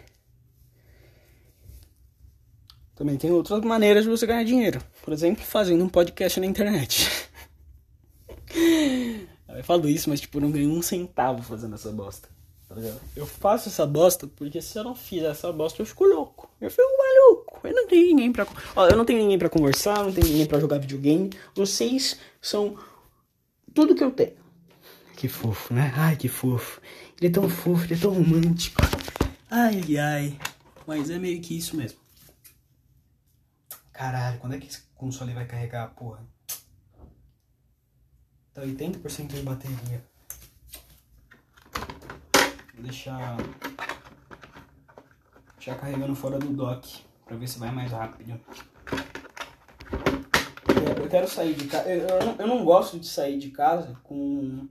[2.95, 4.81] Também tem outras maneiras de você ganhar dinheiro.
[5.03, 7.09] Por exemplo, fazendo um podcast na internet.
[9.57, 12.27] Eu falo isso, mas tipo, eu não ganho um centavo fazendo essa bosta.
[12.67, 12.99] Tá ligado?
[13.15, 16.49] Eu faço essa bosta porque se eu não fizer essa bosta, eu fico louco.
[16.59, 17.65] Eu fico maluco.
[17.65, 18.45] Eu não tenho ninguém pra.
[18.75, 21.29] Ó, eu não tenho ninguém pra conversar, não tenho ninguém pra jogar videogame.
[21.55, 22.75] Vocês são
[23.73, 24.35] tudo que eu tenho.
[25.15, 25.93] Que fofo, né?
[25.95, 26.81] Ai, que fofo.
[27.17, 28.81] Ele é tão fofo, ele é tão romântico.
[29.49, 30.39] Ai, ai, ai.
[30.85, 31.99] Mas é meio que isso mesmo.
[33.93, 36.21] Caralho, quando é que esse console vai carregar, porra?
[38.53, 40.03] Tá 80% de bateria.
[42.73, 43.37] Vou deixar.
[45.55, 47.03] Deixar carregando fora do dock.
[47.25, 48.39] Pra ver se vai mais rápido.
[51.01, 51.89] Eu quero sair de casa.
[51.89, 54.67] Eu, eu não- eu não gosto de sair de casa com,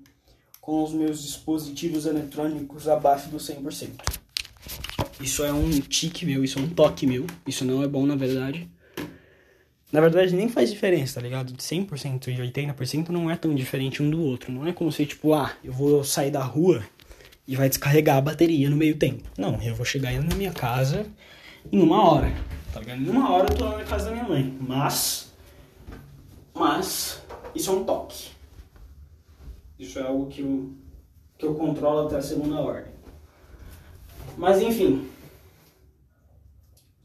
[0.65, 3.91] com os meus dispositivos eletrônicos abaixo do 100%.
[5.21, 7.27] Isso é um tique meu, isso é um toque meu.
[7.47, 8.67] Isso não é bom, na verdade.
[9.93, 11.53] Na verdade, nem faz diferença, tá ligado?
[11.53, 14.51] De 100% e 80% não é tão diferente um do outro.
[14.51, 16.83] Não é como se, tipo, ah, eu vou sair da rua
[17.47, 19.23] e vai descarregar a bateria no meio tempo.
[19.37, 21.05] Não, eu vou chegar na minha casa
[21.71, 22.33] em uma hora,
[22.73, 23.03] tá ligado?
[23.03, 24.57] Em uma hora eu tô na casa da minha mãe.
[24.61, 25.31] Mas,
[26.55, 27.23] mas,
[27.55, 28.34] isso é um toque.
[29.79, 30.73] Isso é algo que eu,
[31.39, 32.93] que eu controlo até a segunda ordem.
[34.37, 35.09] Mas, enfim.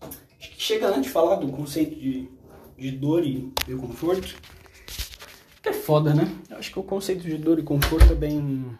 [0.02, 2.30] Acho que chega antes de falar do conceito de,
[2.78, 4.36] de dor e, e conforto.
[5.62, 6.24] Que é foda, né?
[6.50, 8.78] Eu acho que o conceito de dor e conforto é bem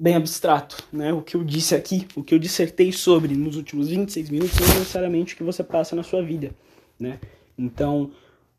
[0.00, 1.12] bem abstrato, né?
[1.12, 4.66] O que eu disse aqui, o que eu dissertei sobre nos últimos 26 minutos não
[4.66, 6.54] é necessariamente o que você passa na sua vida,
[6.98, 7.20] né?
[7.56, 8.10] Então,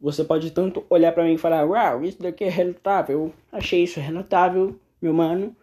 [0.02, 4.00] você pode tanto olhar pra mim e falar, uau, isso daqui é relatável, achei isso
[4.00, 5.56] relatável, meu mano,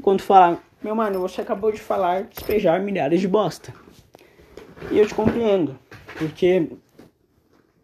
[0.00, 3.74] quanto falar, meu mano, você acabou de falar despejar milhares de bosta.
[4.90, 5.76] E eu te compreendo,
[6.16, 6.68] porque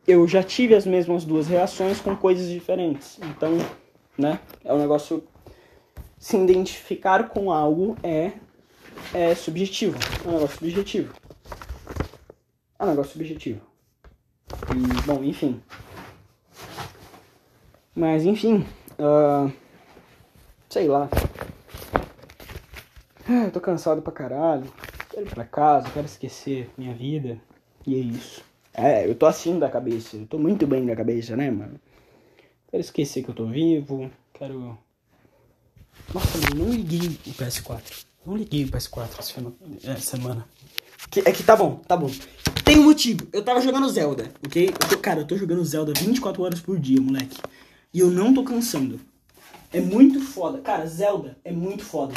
[0.06, 3.18] eu já tive as mesmas duas reações com coisas diferentes.
[3.22, 3.58] Então,
[4.16, 5.24] né, é um negócio
[6.18, 8.32] se identificar com algo é,
[9.12, 9.98] é subjetivo.
[10.24, 11.12] É um negócio subjetivo.
[12.78, 13.60] É um negócio subjetivo.
[14.74, 15.60] E, bom, enfim.
[17.96, 18.64] Mas, enfim.
[18.98, 19.50] ah,
[20.68, 21.08] sei lá.
[23.28, 24.70] Ah, eu tô cansado pra caralho.
[25.10, 27.40] Quero ir pra casa, quero esquecer minha vida.
[27.86, 28.42] E é isso.
[28.74, 30.16] É, eu tô assim da cabeça.
[30.16, 31.80] Eu tô muito bem da cabeça, né, mano?
[32.70, 34.10] Quero esquecer que eu tô vivo.
[34.34, 34.78] Quero
[36.12, 38.04] nossa, mano, não liguei o PS4.
[38.24, 40.46] Não liguei o PS4 essa sema- essa semana.
[41.10, 42.10] Que- é que tá bom, tá bom.
[42.64, 43.26] Tem um motivo.
[43.32, 44.68] Eu tava jogando Zelda, ok?
[44.68, 47.38] Eu tô, cara, eu tô jogando Zelda 24 horas por dia, moleque.
[47.92, 49.00] E eu não tô cansando.
[49.72, 50.58] É muito foda.
[50.58, 52.14] Cara, Zelda é muito foda.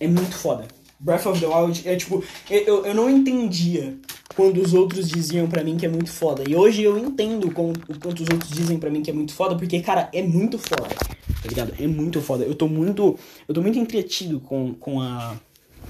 [0.00, 0.66] É muito foda.
[0.98, 2.22] Breath of the Wild é tipo.
[2.48, 3.98] Eu, eu, não entendia
[4.36, 6.44] quando os outros diziam pra mim que é muito foda.
[6.48, 9.32] E hoje eu entendo com, o quanto os outros dizem pra mim que é muito
[9.34, 10.88] foda, porque, cara, é muito foda.
[11.42, 11.74] Tá ligado?
[11.78, 12.44] É muito foda.
[12.44, 13.18] Eu tô muito.
[13.48, 15.36] Eu tô muito entretido com, com a.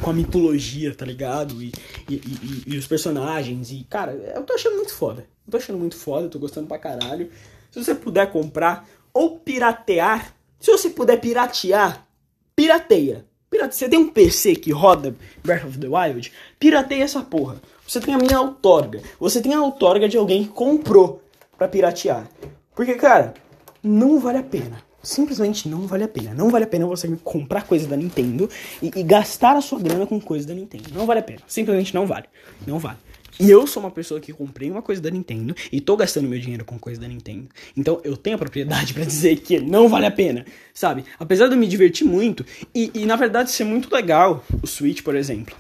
[0.01, 1.63] Com a mitologia, tá ligado?
[1.63, 1.71] E,
[2.09, 3.71] e, e- e os personagens.
[3.71, 5.27] E, cara, eu tô achando muito foda.
[5.47, 7.31] Eu tô achando muito foda, eu tô gostando pra caralho.
[7.73, 12.07] Se você puder comprar ou piratear, se você puder piratear,
[12.55, 13.25] pirateia.
[13.51, 16.33] Pirate, você tem um PC que roda Breath of the Wild?
[16.59, 17.61] Pirateia essa porra.
[17.87, 19.03] Você tem a minha outorga.
[19.19, 21.23] Você tem a outorga de alguém que comprou
[21.59, 22.27] pra piratear.
[22.75, 23.35] Porque, cara,
[23.83, 24.83] não vale a pena.
[25.03, 26.33] Simplesmente não vale a pena.
[26.33, 28.49] Não vale a pena você comprar coisa da Nintendo
[28.81, 30.91] e, e gastar a sua grana com coisa da Nintendo.
[30.95, 31.41] Não vale a pena.
[31.47, 32.27] Simplesmente não vale.
[32.67, 32.99] Não vale.
[33.41, 36.39] E eu sou uma pessoa que comprei uma coisa da Nintendo e tô gastando meu
[36.39, 37.49] dinheiro com coisa da Nintendo.
[37.77, 41.05] Então eu tenho a propriedade pra dizer que não vale a pena, sabe?
[41.19, 45.03] Apesar de eu me divertir muito e, e na verdade ser muito legal o Switch,
[45.03, 45.57] por exemplo.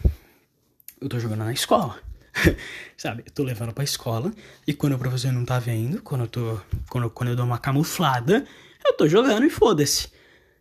[1.01, 1.99] Eu tô jogando na escola.
[2.97, 3.25] sabe?
[3.27, 4.33] Eu tô levando pra escola
[4.67, 6.61] e quando o professor não tá vendo, quando eu tô.
[6.89, 8.47] Quando, quando eu dou uma camuflada,
[8.85, 10.09] eu tô jogando e foda-se.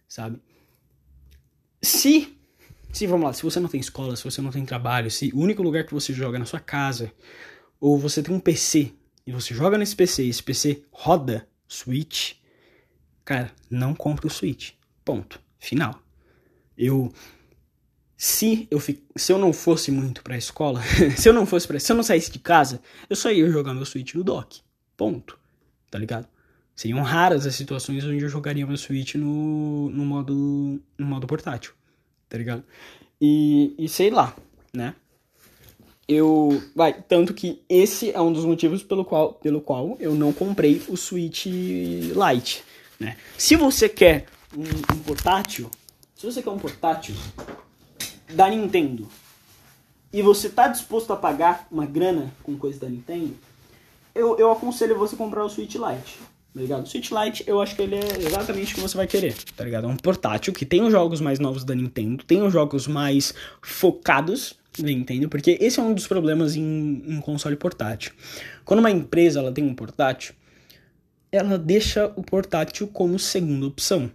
[0.07, 0.39] Sabe?
[1.81, 2.37] Se.
[2.91, 5.39] Se, vamos lá, se você não tem escola, se você não tem trabalho, se o
[5.39, 7.11] único lugar que você joga é na sua casa,
[7.79, 8.93] ou você tem um PC
[9.25, 12.33] e você joga nesse PC e esse PC roda Switch,
[13.23, 14.71] cara, não compre o Switch.
[15.05, 15.39] Ponto.
[15.59, 16.01] Final.
[16.77, 17.11] Eu
[18.17, 20.81] se eu, fi- se eu não fosse muito pra escola,
[21.17, 23.73] se eu não fosse pra, se eu não saísse de casa, eu só ia jogar
[23.73, 24.61] meu Switch no dock.
[24.95, 25.39] Ponto.
[25.89, 26.27] Tá ligado?
[26.75, 31.73] Seriam raras as situações onde eu jogaria meu Switch no, no modo no modo portátil.
[32.31, 32.63] Tá ligado?
[33.19, 34.33] E, e sei lá,
[34.73, 34.95] né?
[36.07, 36.63] Eu.
[36.73, 40.81] Vai, tanto que esse é um dos motivos pelo qual, pelo qual eu não comprei
[40.87, 42.63] o Switch Lite,
[42.97, 43.17] né?
[43.37, 44.63] Se você quer um,
[44.95, 45.69] um portátil,
[46.15, 47.15] se você quer um portátil
[48.29, 49.09] da Nintendo
[50.13, 53.35] e você tá disposto a pagar uma grana com coisa da Nintendo,
[54.15, 56.17] eu, eu aconselho você comprar o Switch Lite.
[56.53, 56.87] Tá ligado?
[56.87, 59.85] Switch Lite, eu acho que ele é exatamente o que você vai querer, tá ligado?
[59.85, 63.33] É um portátil que tem os jogos mais novos da Nintendo, tem os jogos mais
[63.61, 68.11] focados da Nintendo, porque esse é um dos problemas em, em console portátil.
[68.65, 70.33] Quando uma empresa ela tem um portátil,
[71.31, 74.11] ela deixa o portátil como segunda opção,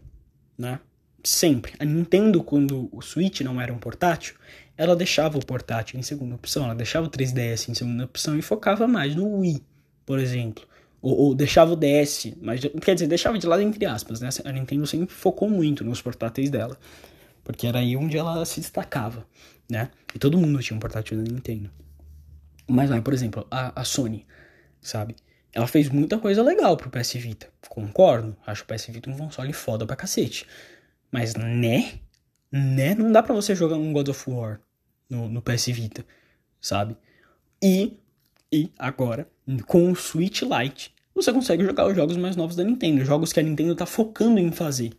[0.58, 0.78] né?
[1.24, 1.72] Sempre.
[1.78, 4.36] A Nintendo, quando o Switch não era um portátil,
[4.76, 8.42] ela deixava o portátil em segunda opção, ela deixava o 3DS em segunda opção e
[8.42, 9.62] focava mais no Wii,
[10.04, 10.64] por exemplo.
[11.06, 14.28] Ou, ou deixava o DS, mas quer dizer, deixava de lado entre aspas, né?
[14.44, 16.76] A Nintendo sempre focou muito nos portáteis dela,
[17.44, 19.24] porque era aí onde ela se destacava,
[19.70, 19.88] né?
[20.12, 21.70] E todo mundo tinha um portátil da Nintendo.
[22.68, 24.26] Mas por exemplo, a, a Sony,
[24.82, 25.14] sabe?
[25.52, 27.46] Ela fez muita coisa legal pro PS Vita.
[27.68, 30.44] Concordo, acho o PS Vita um console foda pra cacete.
[31.12, 32.00] Mas né?
[32.50, 32.96] Né?
[32.96, 34.60] Não dá pra você jogar um God of War
[35.08, 36.04] no, no PS Vita,
[36.60, 36.96] sabe?
[37.62, 37.96] E,
[38.52, 39.28] e agora,
[39.68, 43.40] com o Switch Lite, você consegue jogar os jogos mais novos da Nintendo, jogos que
[43.40, 44.92] a Nintendo tá focando em fazer,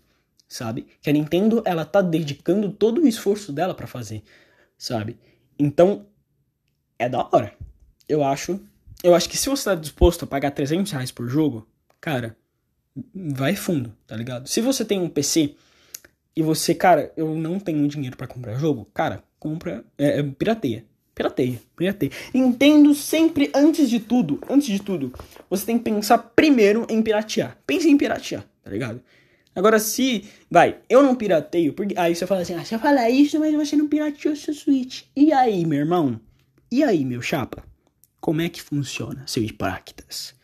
[0.48, 0.88] sabe?
[1.02, 4.24] Que a Nintendo ela tá dedicando todo o esforço dela para fazer,
[4.78, 5.18] sabe?
[5.58, 6.08] Então,
[6.98, 7.54] é da hora.
[8.10, 8.60] Eu acho,
[9.04, 11.68] eu acho que se você tá disposto a pagar 300 reais por jogo,
[12.02, 12.36] cara,
[13.14, 14.48] vai fundo, tá ligado?
[14.48, 15.56] Se você tem um PC
[16.36, 20.86] e você, cara, eu não tenho dinheiro para comprar jogo, cara, compra, é, é, pirateia.
[21.18, 22.12] Pirateia, pirateia.
[22.32, 25.12] Entendo sempre, antes de tudo, antes de tudo,
[25.50, 27.58] você tem que pensar primeiro em piratear.
[27.66, 29.02] Pense em piratear, tá ligado?
[29.56, 33.40] Agora, se, vai, eu não pirateio, porque aí você fala assim, ah, você fala isso,
[33.40, 35.06] mas você não pirateou seu Switch.
[35.16, 36.22] E aí, meu irmão?
[36.72, 37.66] E aí, meu chapa?
[38.22, 40.36] Como é que funciona, seu Hipócritas?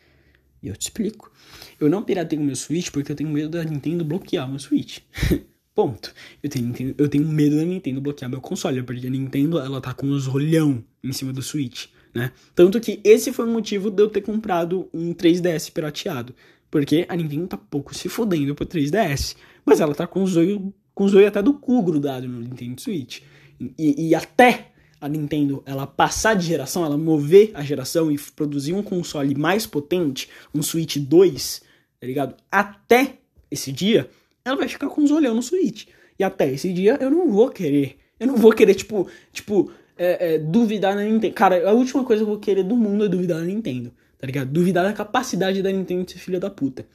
[0.60, 1.30] E eu te explico.
[1.78, 4.98] Eu não pirateio meu Switch porque eu tenho medo da Nintendo bloquear meu Switch.
[5.74, 6.14] Ponto.
[6.42, 9.92] Eu tenho, eu tenho medo da Nintendo bloquear meu console, porque a Nintendo ela tá
[9.92, 12.30] com os rolhão em cima do Switch, né?
[12.54, 16.34] Tanto que esse foi o motivo de eu ter comprado um 3DS pirateado.
[16.70, 19.36] Porque a Nintendo tá pouco se fodendo pro 3DS.
[19.64, 20.60] Mas ela tá com os olhos
[20.94, 23.20] com até do cu grudado no Nintendo Switch.
[23.60, 28.72] E, e até a Nintendo ela passar de geração, ela mover a geração e produzir
[28.72, 31.62] um console mais potente, um Switch 2,
[32.00, 32.34] tá ligado?
[32.50, 33.18] Até
[33.50, 34.08] esse dia,
[34.44, 35.86] ela vai ficar com os olhão no Switch.
[36.18, 37.96] E até esse dia eu não vou querer.
[38.20, 41.34] Eu não vou querer, tipo, tipo, é, é, duvidar da Nintendo.
[41.34, 43.92] Cara, a última coisa que eu vou querer do mundo é duvidar da Nintendo.
[44.18, 44.50] Tá ligado?
[44.50, 46.86] Duvidar da capacidade da Nintendo de ser filha da puta.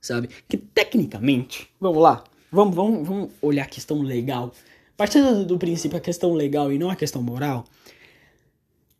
[0.00, 0.28] Sabe?
[0.48, 2.24] Que tecnicamente, vamos lá.
[2.52, 4.52] Vamos, vamos, vamos olhar a questão legal.
[4.96, 7.64] Partindo do, do princípio a questão legal e não a questão moral,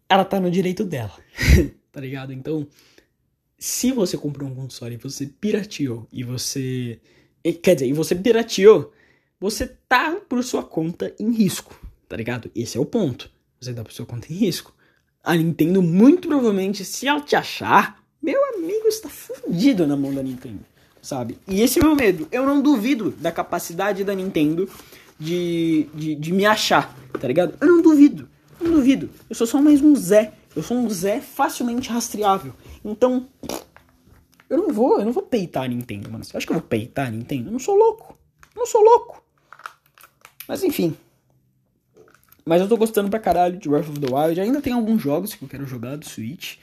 [0.09, 1.13] ela tá no direito dela.
[1.93, 2.33] tá ligado?
[2.33, 2.67] Então,
[3.59, 7.01] se você comprou um console e você pirateou e você
[7.63, 8.93] Quer dizer, e você pirateou,
[9.41, 11.75] você tá por sua conta em risco,
[12.09, 12.51] tá ligado?
[12.55, 13.31] Esse é o ponto.
[13.61, 14.75] Você tá por sua conta em risco.
[15.23, 20.23] A Nintendo, muito provavelmente, se ela te achar, meu amigo está fudido na mão da
[20.23, 20.61] Nintendo,
[21.01, 21.39] sabe?
[21.49, 22.29] E esse é meu medo.
[22.31, 24.69] Eu não duvido da capacidade da Nintendo
[25.19, 27.55] de, de, de me achar, tá ligado?
[27.61, 28.29] Eu não duvido.
[28.61, 29.11] Eu não duvido.
[29.29, 30.33] Eu sou só mais um Zé.
[30.55, 32.53] Eu sou um Zé facilmente rastreável.
[32.85, 33.29] Então,
[34.51, 36.25] eu não vou, eu não vou peitar a Nintendo, mano.
[36.25, 37.49] Você acha que eu vou peitar a Nintendo?
[37.49, 38.19] Eu não sou louco.
[38.55, 39.23] Eu não sou louco.
[40.49, 40.97] Mas enfim.
[42.45, 44.41] Mas eu tô gostando pra caralho de Breath of the Wild.
[44.41, 46.57] Ainda tem alguns jogos que eu quero jogar do Switch.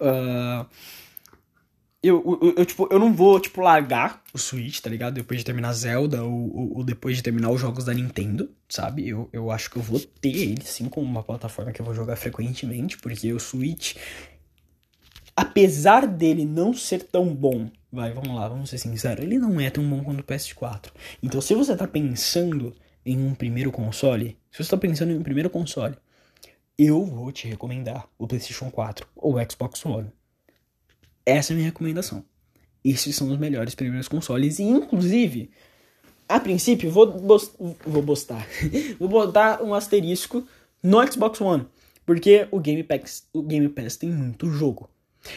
[0.00, 0.64] Uh,
[2.02, 5.14] eu, eu, eu, tipo, eu não vou, tipo, largar o Switch, tá ligado?
[5.14, 9.06] Depois de terminar Zelda ou, ou, ou, depois de terminar os jogos da Nintendo, sabe?
[9.06, 11.94] Eu, eu acho que eu vou ter ele, sim, como uma plataforma que eu vou
[11.94, 13.96] jogar frequentemente, porque o Switch,
[15.38, 19.70] apesar dele não ser tão bom, vai, vamos lá, vamos ser sinceros, ele não é
[19.70, 20.90] tão bom quanto o PS4.
[21.22, 22.74] Então, se você tá pensando
[23.06, 25.94] em um primeiro console, se você tá pensando em um primeiro console,
[26.76, 30.10] eu vou te recomendar o PlayStation 4 ou o Xbox One.
[31.24, 32.24] Essa é a minha recomendação.
[32.84, 35.52] Esses são os melhores primeiros consoles e, inclusive,
[36.28, 37.16] a princípio, vou,
[37.86, 38.44] vou postar,
[38.98, 40.44] vou botar um asterisco
[40.82, 41.64] no Xbox One,
[42.04, 44.90] porque o Game Pass, o Game Pass tem muito jogo.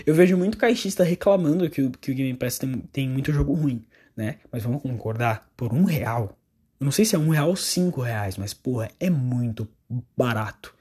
[0.06, 3.54] Eu vejo muito caixista reclamando que o, que o Game Pass tem, tem muito jogo
[3.54, 3.84] ruim,
[4.16, 4.38] né?
[4.52, 6.38] Mas vamos concordar, por um real.
[6.80, 9.68] Eu não sei se é um real ou cinco reais, mas porra, é muito
[10.16, 10.74] barato.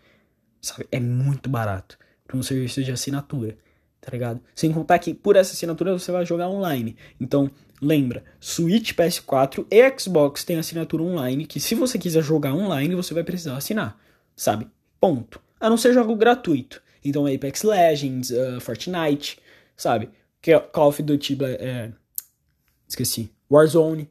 [0.61, 0.87] Sabe?
[0.91, 3.57] É muito barato para um serviço de assinatura,
[4.01, 4.41] tá ligado?
[4.55, 6.97] Sem contar que por essa assinatura você vai jogar online.
[7.21, 7.51] Então,
[7.83, 13.13] lembra, Switch, PS4 e Xbox tem assinatura online que se você quiser jogar online, você
[13.13, 13.99] vai precisar assinar,
[14.37, 14.69] sabe?
[15.01, 15.41] Ponto.
[15.59, 16.83] A não ser jogo gratuito.
[17.05, 19.39] Então Apex Legends, uh, Fortnite,
[19.77, 20.11] sabe?
[20.73, 21.91] Call of Duty, é,
[22.89, 24.09] esqueci, Warzone,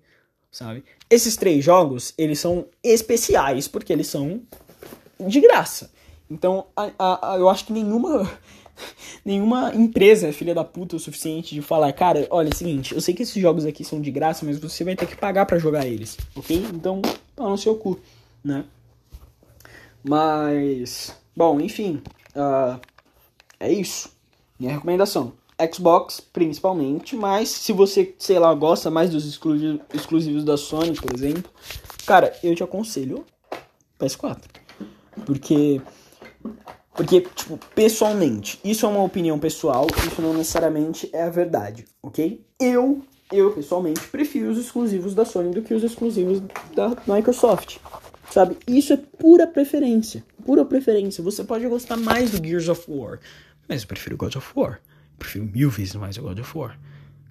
[0.51, 0.83] sabe?
[1.09, 4.41] Esses três jogos, eles são especiais porque eles são
[5.19, 5.91] de graça.
[6.29, 8.31] Então, a, a, a, eu acho que nenhuma
[9.25, 12.93] nenhuma empresa é filha da puta o suficiente de falar, cara, olha, é o seguinte,
[12.93, 15.45] eu sei que esses jogos aqui são de graça, mas você vai ter que pagar
[15.45, 16.65] para jogar eles, ok?
[16.73, 17.01] Então,
[17.35, 17.99] pau no seu cu,
[18.43, 18.63] né?
[20.03, 22.01] Mas, bom, enfim,
[22.35, 22.79] uh,
[23.59, 24.11] é isso.
[24.59, 25.33] Minha recomendação.
[25.73, 31.51] Xbox, principalmente, mas se você, sei lá, gosta mais dos exclusivos, da Sony, por exemplo,
[32.05, 33.25] cara, eu te aconselho
[33.99, 34.43] PS4.
[35.25, 35.81] Porque
[36.99, 42.45] porque, tipo, pessoalmente, isso é uma opinião pessoal, isso não necessariamente é a verdade, ok?
[42.59, 43.01] Eu,
[43.31, 46.41] eu pessoalmente, prefiro os exclusivos da Sony do que os exclusivos
[46.75, 47.77] da Microsoft,
[48.29, 48.57] sabe?
[48.67, 51.23] Isso é pura preferência, pura preferência.
[51.23, 53.19] Você pode gostar mais do Gears of War,
[53.67, 54.81] mas eu prefiro God of War.
[55.13, 56.79] Eu prefiro mil vezes mais o God of War.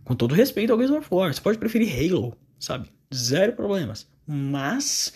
[0.05, 2.91] Com todo respeito ao Gears of War, você pode preferir Halo, sabe?
[3.15, 4.07] Zero problemas.
[4.27, 5.13] Mas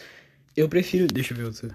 [0.56, 1.06] eu prefiro.
[1.06, 1.74] Deixa eu ver outro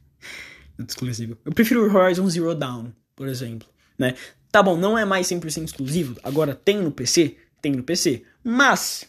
[0.86, 1.36] exclusivo.
[1.44, 3.68] Eu prefiro Horizon Zero Dawn, por exemplo,
[3.98, 4.14] né?
[4.50, 9.04] Tá bom, não é mais 100% exclusivo, agora tem no PC, tem no PC, mas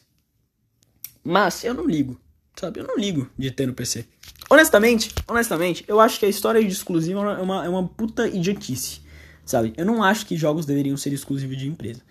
[1.23, 2.19] mas eu não ligo,
[2.55, 2.79] sabe?
[2.79, 4.05] Eu não ligo de ter no PC.
[4.49, 9.01] Honestamente, honestamente, eu acho que a história de exclusivo é uma, é uma puta idiotice,
[9.43, 9.73] sabe?
[9.75, 12.01] Eu não acho que jogos deveriam ser exclusivos de empresa.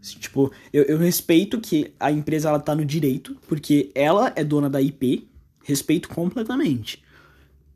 [0.00, 4.70] Tipo, eu, eu respeito que a empresa ela tá no direito, porque ela é dona
[4.70, 5.28] da IP,
[5.64, 7.02] respeito completamente.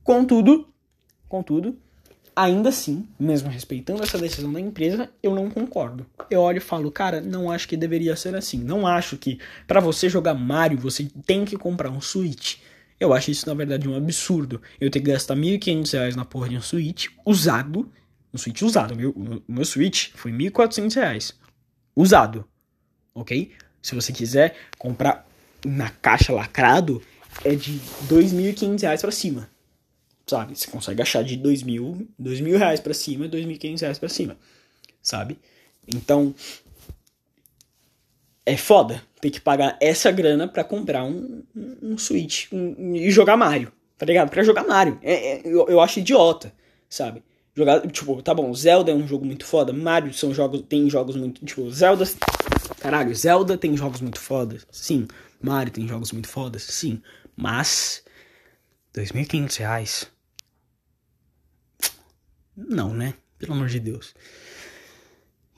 [0.05, 0.71] Contudo,
[1.31, 1.77] Contudo,
[2.35, 6.05] ainda assim, mesmo respeitando essa decisão da empresa, eu não concordo.
[6.29, 8.59] Eu olho e falo, cara, não acho que deveria ser assim.
[8.59, 12.57] Não acho que para você jogar Mario você tem que comprar um Switch.
[13.01, 14.61] Eu acho isso, na verdade, um absurdo.
[14.79, 17.91] Eu ter que gastar R$ 1.500 na porra de um Switch usado.
[18.33, 18.95] Um Switch usado.
[18.95, 21.35] Meu, o meu Switch foi R$ 1.400.
[21.97, 22.45] Usado.
[23.15, 23.53] Ok?
[23.83, 25.27] Se você quiser comprar
[25.65, 27.03] na caixa lacrado,
[27.43, 27.81] é de R$
[28.11, 29.49] 2.500 para cima
[30.31, 30.57] sabe?
[30.57, 33.83] Você consegue achar de dois mil, dois mil reais pra cima, dois mil e quinhentos
[33.83, 34.39] reais pra cima,
[35.03, 35.37] sabe?
[35.87, 36.33] Então,
[38.47, 43.11] é foda ter que pagar essa grana pra comprar um, um, um Switch um, e
[43.11, 44.31] jogar Mario, tá ligado?
[44.31, 44.99] Pra jogar Mario.
[45.03, 46.53] É, é, eu, eu acho idiota,
[46.89, 47.23] sabe?
[47.55, 51.17] Jogar, tipo, tá bom, Zelda é um jogo muito foda, Mario são jogos, tem jogos
[51.17, 52.05] muito, tipo, Zelda,
[52.81, 55.09] caralho, Zelda tem jogos muito fodas, sim,
[55.43, 57.03] Mario tem jogos muito fodas, sim,
[57.37, 58.05] mas
[58.95, 60.11] 2.500 reais
[62.69, 63.15] não, né?
[63.39, 64.15] Pelo amor de Deus.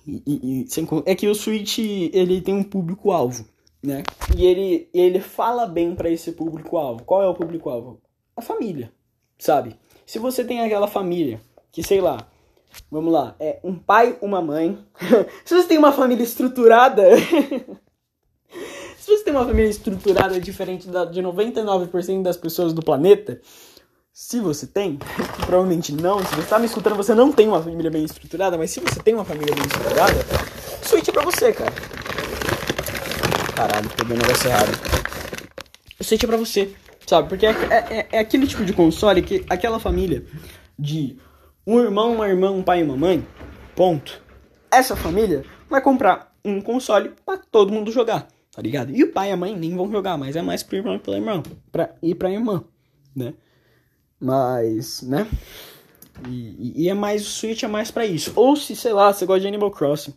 [0.07, 0.67] E, e,
[1.07, 3.47] é que o Switch ele tem um público-alvo,
[3.83, 4.03] né?
[4.37, 7.05] E ele, ele fala bem para esse público-alvo.
[7.05, 8.01] Qual é o público-alvo?
[8.37, 8.93] A família,
[9.39, 9.77] sabe?
[10.07, 11.41] Se você tem aquela família
[11.71, 12.29] que, sei lá,
[12.91, 14.79] vamos lá, é um pai, uma mãe.
[15.45, 17.03] Se você tem uma família estruturada.
[18.99, 23.41] Se você tem uma família estruturada diferente da, de 99% das pessoas do planeta,
[24.13, 24.99] se você tem,
[25.47, 28.71] provavelmente não, se você está me escutando, você não tem uma família bem estruturada, mas
[28.71, 30.15] se você tem uma família bem estruturada,
[30.83, 31.73] Switch é pra você, cara.
[33.57, 34.71] Caralho, peguei o negócio errado.
[36.01, 36.75] Switch é pra você,
[37.07, 37.29] sabe?
[37.29, 40.27] Porque é, é, é, aquele tipo de console que aquela família
[40.79, 41.17] de
[41.67, 43.27] um irmão, uma irmã, um pai e uma mãe,
[43.75, 44.21] ponto.
[44.71, 48.91] Essa família vai comprar um console para todo mundo jogar, tá ligado?
[48.91, 50.99] E o pai e a mãe nem vão jogar, mas é mais pro irmão e
[50.99, 52.65] pra irmã, pra, e pra irmã,
[53.17, 53.33] né?
[54.23, 55.27] Mas, né?
[56.29, 58.33] E, e, é mais, o Switch é mais para isso.
[58.37, 60.15] Ou se, sei lá, você gosta de Animal Crossing,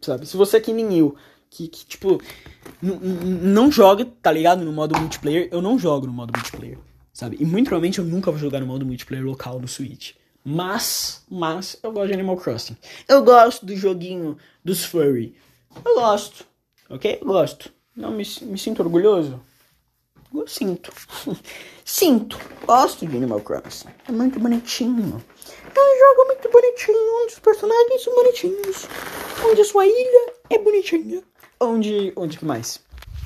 [0.00, 0.24] sabe?
[0.24, 1.16] Se você é que nem eu,
[1.50, 2.22] que, que tipo,
[2.80, 4.64] não joga, tá ligado?
[4.64, 6.78] No modo multiplayer, eu não jogo no modo multiplayer,
[7.12, 7.38] sabe?
[7.40, 10.12] E muito provavelmente eu nunca vou jogar no modo multiplayer local do Switch.
[10.44, 12.76] Mas, mas, eu gosto de Animal Crossing.
[13.08, 15.34] Eu gosto do joguinho dos furry.
[15.84, 16.46] Eu gosto,
[16.88, 17.18] ok?
[17.20, 17.72] Eu gosto.
[17.96, 19.40] Não me, me sinto orgulhoso?
[20.34, 20.92] Eu sinto.
[21.84, 22.38] sinto.
[22.64, 23.88] Gosto de Animal Crossing.
[24.08, 25.22] É muito bonitinho.
[25.64, 28.86] É um jogo muito bonitinho, onde os personagens são bonitinhos.
[29.44, 31.22] Onde a sua ilha é bonitinha.
[31.60, 32.12] Onde.
[32.16, 32.80] Onde que mais?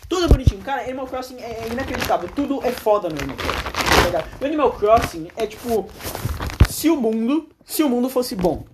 [0.09, 0.63] Tudo é bonitinho.
[0.63, 2.29] Cara, Animal Crossing é inacreditável.
[2.35, 4.11] Tudo é foda no Animal Crossing.
[4.11, 5.89] Tá o Animal Crossing é tipo.
[6.69, 7.49] Se o mundo.
[7.65, 8.65] Se o mundo fosse bom.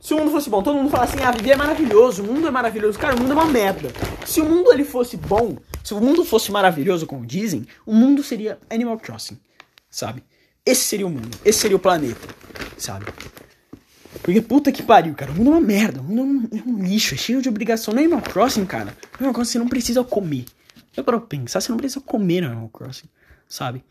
[0.00, 2.48] Se o mundo fosse bom, todo mundo fala assim, ah, viver é maravilhoso, o mundo
[2.48, 2.98] é maravilhoso.
[2.98, 3.90] Cara, o mundo é uma merda.
[4.24, 5.56] Se o mundo ele fosse bom,
[5.90, 9.36] se o mundo fosse maravilhoso, como dizem, o mundo seria Animal Crossing,
[9.90, 10.22] sabe?
[10.64, 12.28] Esse seria o mundo, esse seria o planeta,
[12.78, 13.06] sabe?
[14.22, 15.32] Porque puta que pariu, cara.
[15.32, 16.00] O mundo é uma merda.
[16.00, 17.92] O mundo é um, é um lixo, é cheio de obrigação.
[17.92, 20.44] No Animal Crossing, cara, no Animal Crossing você não precisa comer.
[20.96, 23.08] Eu para pensar, você não precisa comer no Animal Crossing,
[23.48, 23.82] sabe?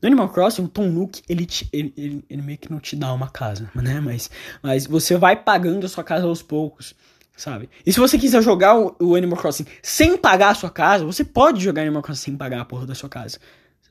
[0.00, 2.94] No Animal Crossing, o Tom Nook, ele, te, ele, ele, ele, meio que não te
[2.94, 3.98] dá uma casa, né?
[4.00, 4.30] Mas,
[4.62, 6.94] mas você vai pagando a sua casa aos poucos
[7.42, 7.68] sabe?
[7.84, 11.60] E se você quiser jogar o, Animal Crossing sem pagar a sua casa, você pode
[11.60, 13.40] jogar Animal Crossing sem pagar a porra da sua casa,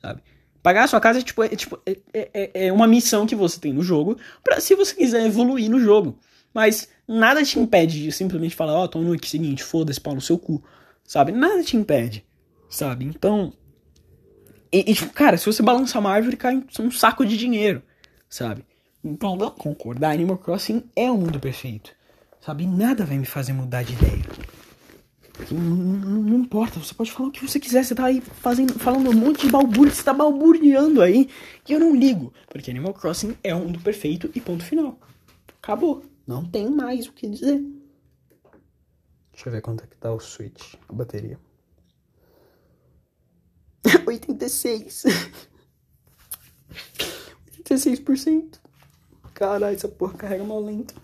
[0.00, 0.22] sabe?
[0.62, 3.60] Pagar a sua casa é tipo, é, tipo, é, é, é uma missão que você
[3.60, 6.18] tem no jogo para se você quiser evoluir no jogo.
[6.54, 10.20] Mas nada te impede de simplesmente falar, ó, oh, Tom Nook, seguinte, foda-se, pau no
[10.22, 10.64] seu cu,
[11.04, 11.30] sabe?
[11.30, 12.24] Nada te impede,
[12.70, 13.04] sabe?
[13.04, 13.52] Então.
[14.72, 17.82] E, e, tipo, cara, se você balançar uma árvore, cai um saco de dinheiro,
[18.30, 18.64] sabe?
[19.04, 21.92] Então, não concordar, Animal Crossing é o mundo perfeito,
[22.44, 22.66] sabe?
[22.66, 24.24] Nada vai me fazer mudar de ideia.
[25.50, 28.78] Não, não, não, importa, você pode falar o que você quiser, você tá aí fazendo,
[28.78, 31.28] falando um monte de balbúrdio, você tá balbuciando aí,
[31.66, 34.98] e eu não ligo, porque Animal Crossing é o mundo perfeito e ponto final.
[35.60, 37.60] Acabou, não tem mais o que dizer.
[39.32, 41.38] Deixa eu ver quanto é que tá o Switch, a bateria.
[44.06, 45.04] 86.
[47.64, 48.60] 86%.
[49.34, 50.94] Caralho, essa porra carrega mal lento.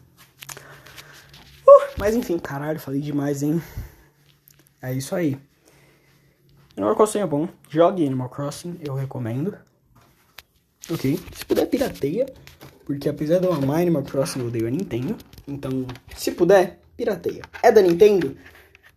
[1.68, 3.62] Uh, mas enfim, caralho, falei demais, hein?
[4.80, 5.38] É isso aí.
[6.76, 7.48] Animal Crossing é bom.
[7.68, 9.56] Jogue Animal Crossing, eu recomendo.
[10.90, 11.18] Ok.
[11.34, 12.26] Se puder, pirateia.
[12.86, 15.16] Porque apesar de eu amar Animal Crossing, eu odeio a Nintendo.
[15.46, 17.42] Então, se puder, pirateia.
[17.62, 18.36] É da Nintendo?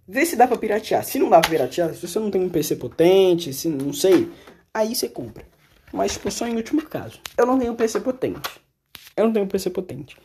[0.08, 1.04] Vê se dá pra piratear.
[1.04, 4.32] Se não dá pra piratear, se você não tem um PC potente, se não sei,
[4.74, 5.44] aí você compra.
[5.92, 7.20] Mas, tipo, só em último caso.
[7.38, 8.62] Eu não tenho um PC potente.
[9.18, 10.16] Eu não tenho um PC potente.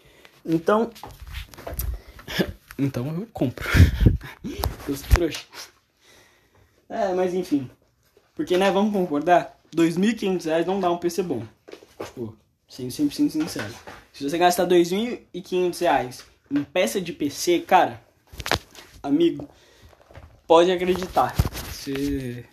[0.45, 0.91] Então.
[2.79, 3.69] Então eu compro.
[4.89, 5.47] Os trouxas.
[6.89, 7.71] É, mas enfim.
[8.35, 9.59] Porque, né, vamos concordar?
[9.75, 11.43] 2.500 reais não dá um PC bom.
[12.05, 12.37] Tipo,
[12.69, 13.75] sendo 100% sincero.
[14.13, 18.01] Se você gastar 2.500 reais em peça de PC, cara,
[19.03, 19.49] amigo,
[20.47, 21.35] pode acreditar.
[21.71, 22.45] Você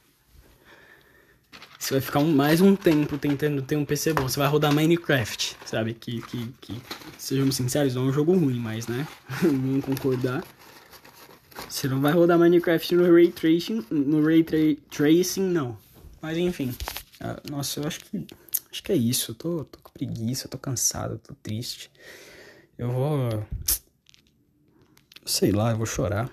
[1.84, 4.24] você vai ficar um, mais um tempo tentando ter um PC bom.
[4.24, 5.94] Você vai rodar Minecraft, sabe?
[5.94, 6.82] Que, que, que
[7.18, 9.06] sejamos sinceros, não é um jogo ruim, mas, né?
[9.44, 10.42] Vamos concordar.
[11.68, 14.58] Você não vai rodar Minecraft no Ray Tracing, no Ray tra
[14.92, 15.78] Tracing, não.
[16.22, 16.74] Mas, enfim.
[17.52, 18.28] Nossa, eu acho que,
[18.72, 19.32] acho que é isso.
[19.32, 21.92] Eu tô, tô com preguiça, tô cansado, tô triste.
[22.78, 23.46] Eu vou...
[25.26, 26.32] Sei lá, eu vou chorar.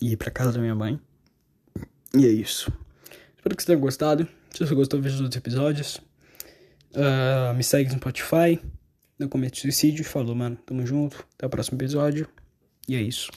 [0.00, 1.00] E ir pra casa da minha mãe.
[2.14, 2.72] E é isso.
[3.36, 4.35] Espero que você tenha gostado.
[4.56, 5.96] Se você gostou, veja os outros episódios.
[6.94, 8.58] Uh, me segue no Spotify.
[9.18, 10.02] Não comete suicídio.
[10.02, 10.56] Falou, mano.
[10.64, 11.26] Tamo junto.
[11.34, 12.26] Até o próximo episódio.
[12.88, 13.30] E é isso.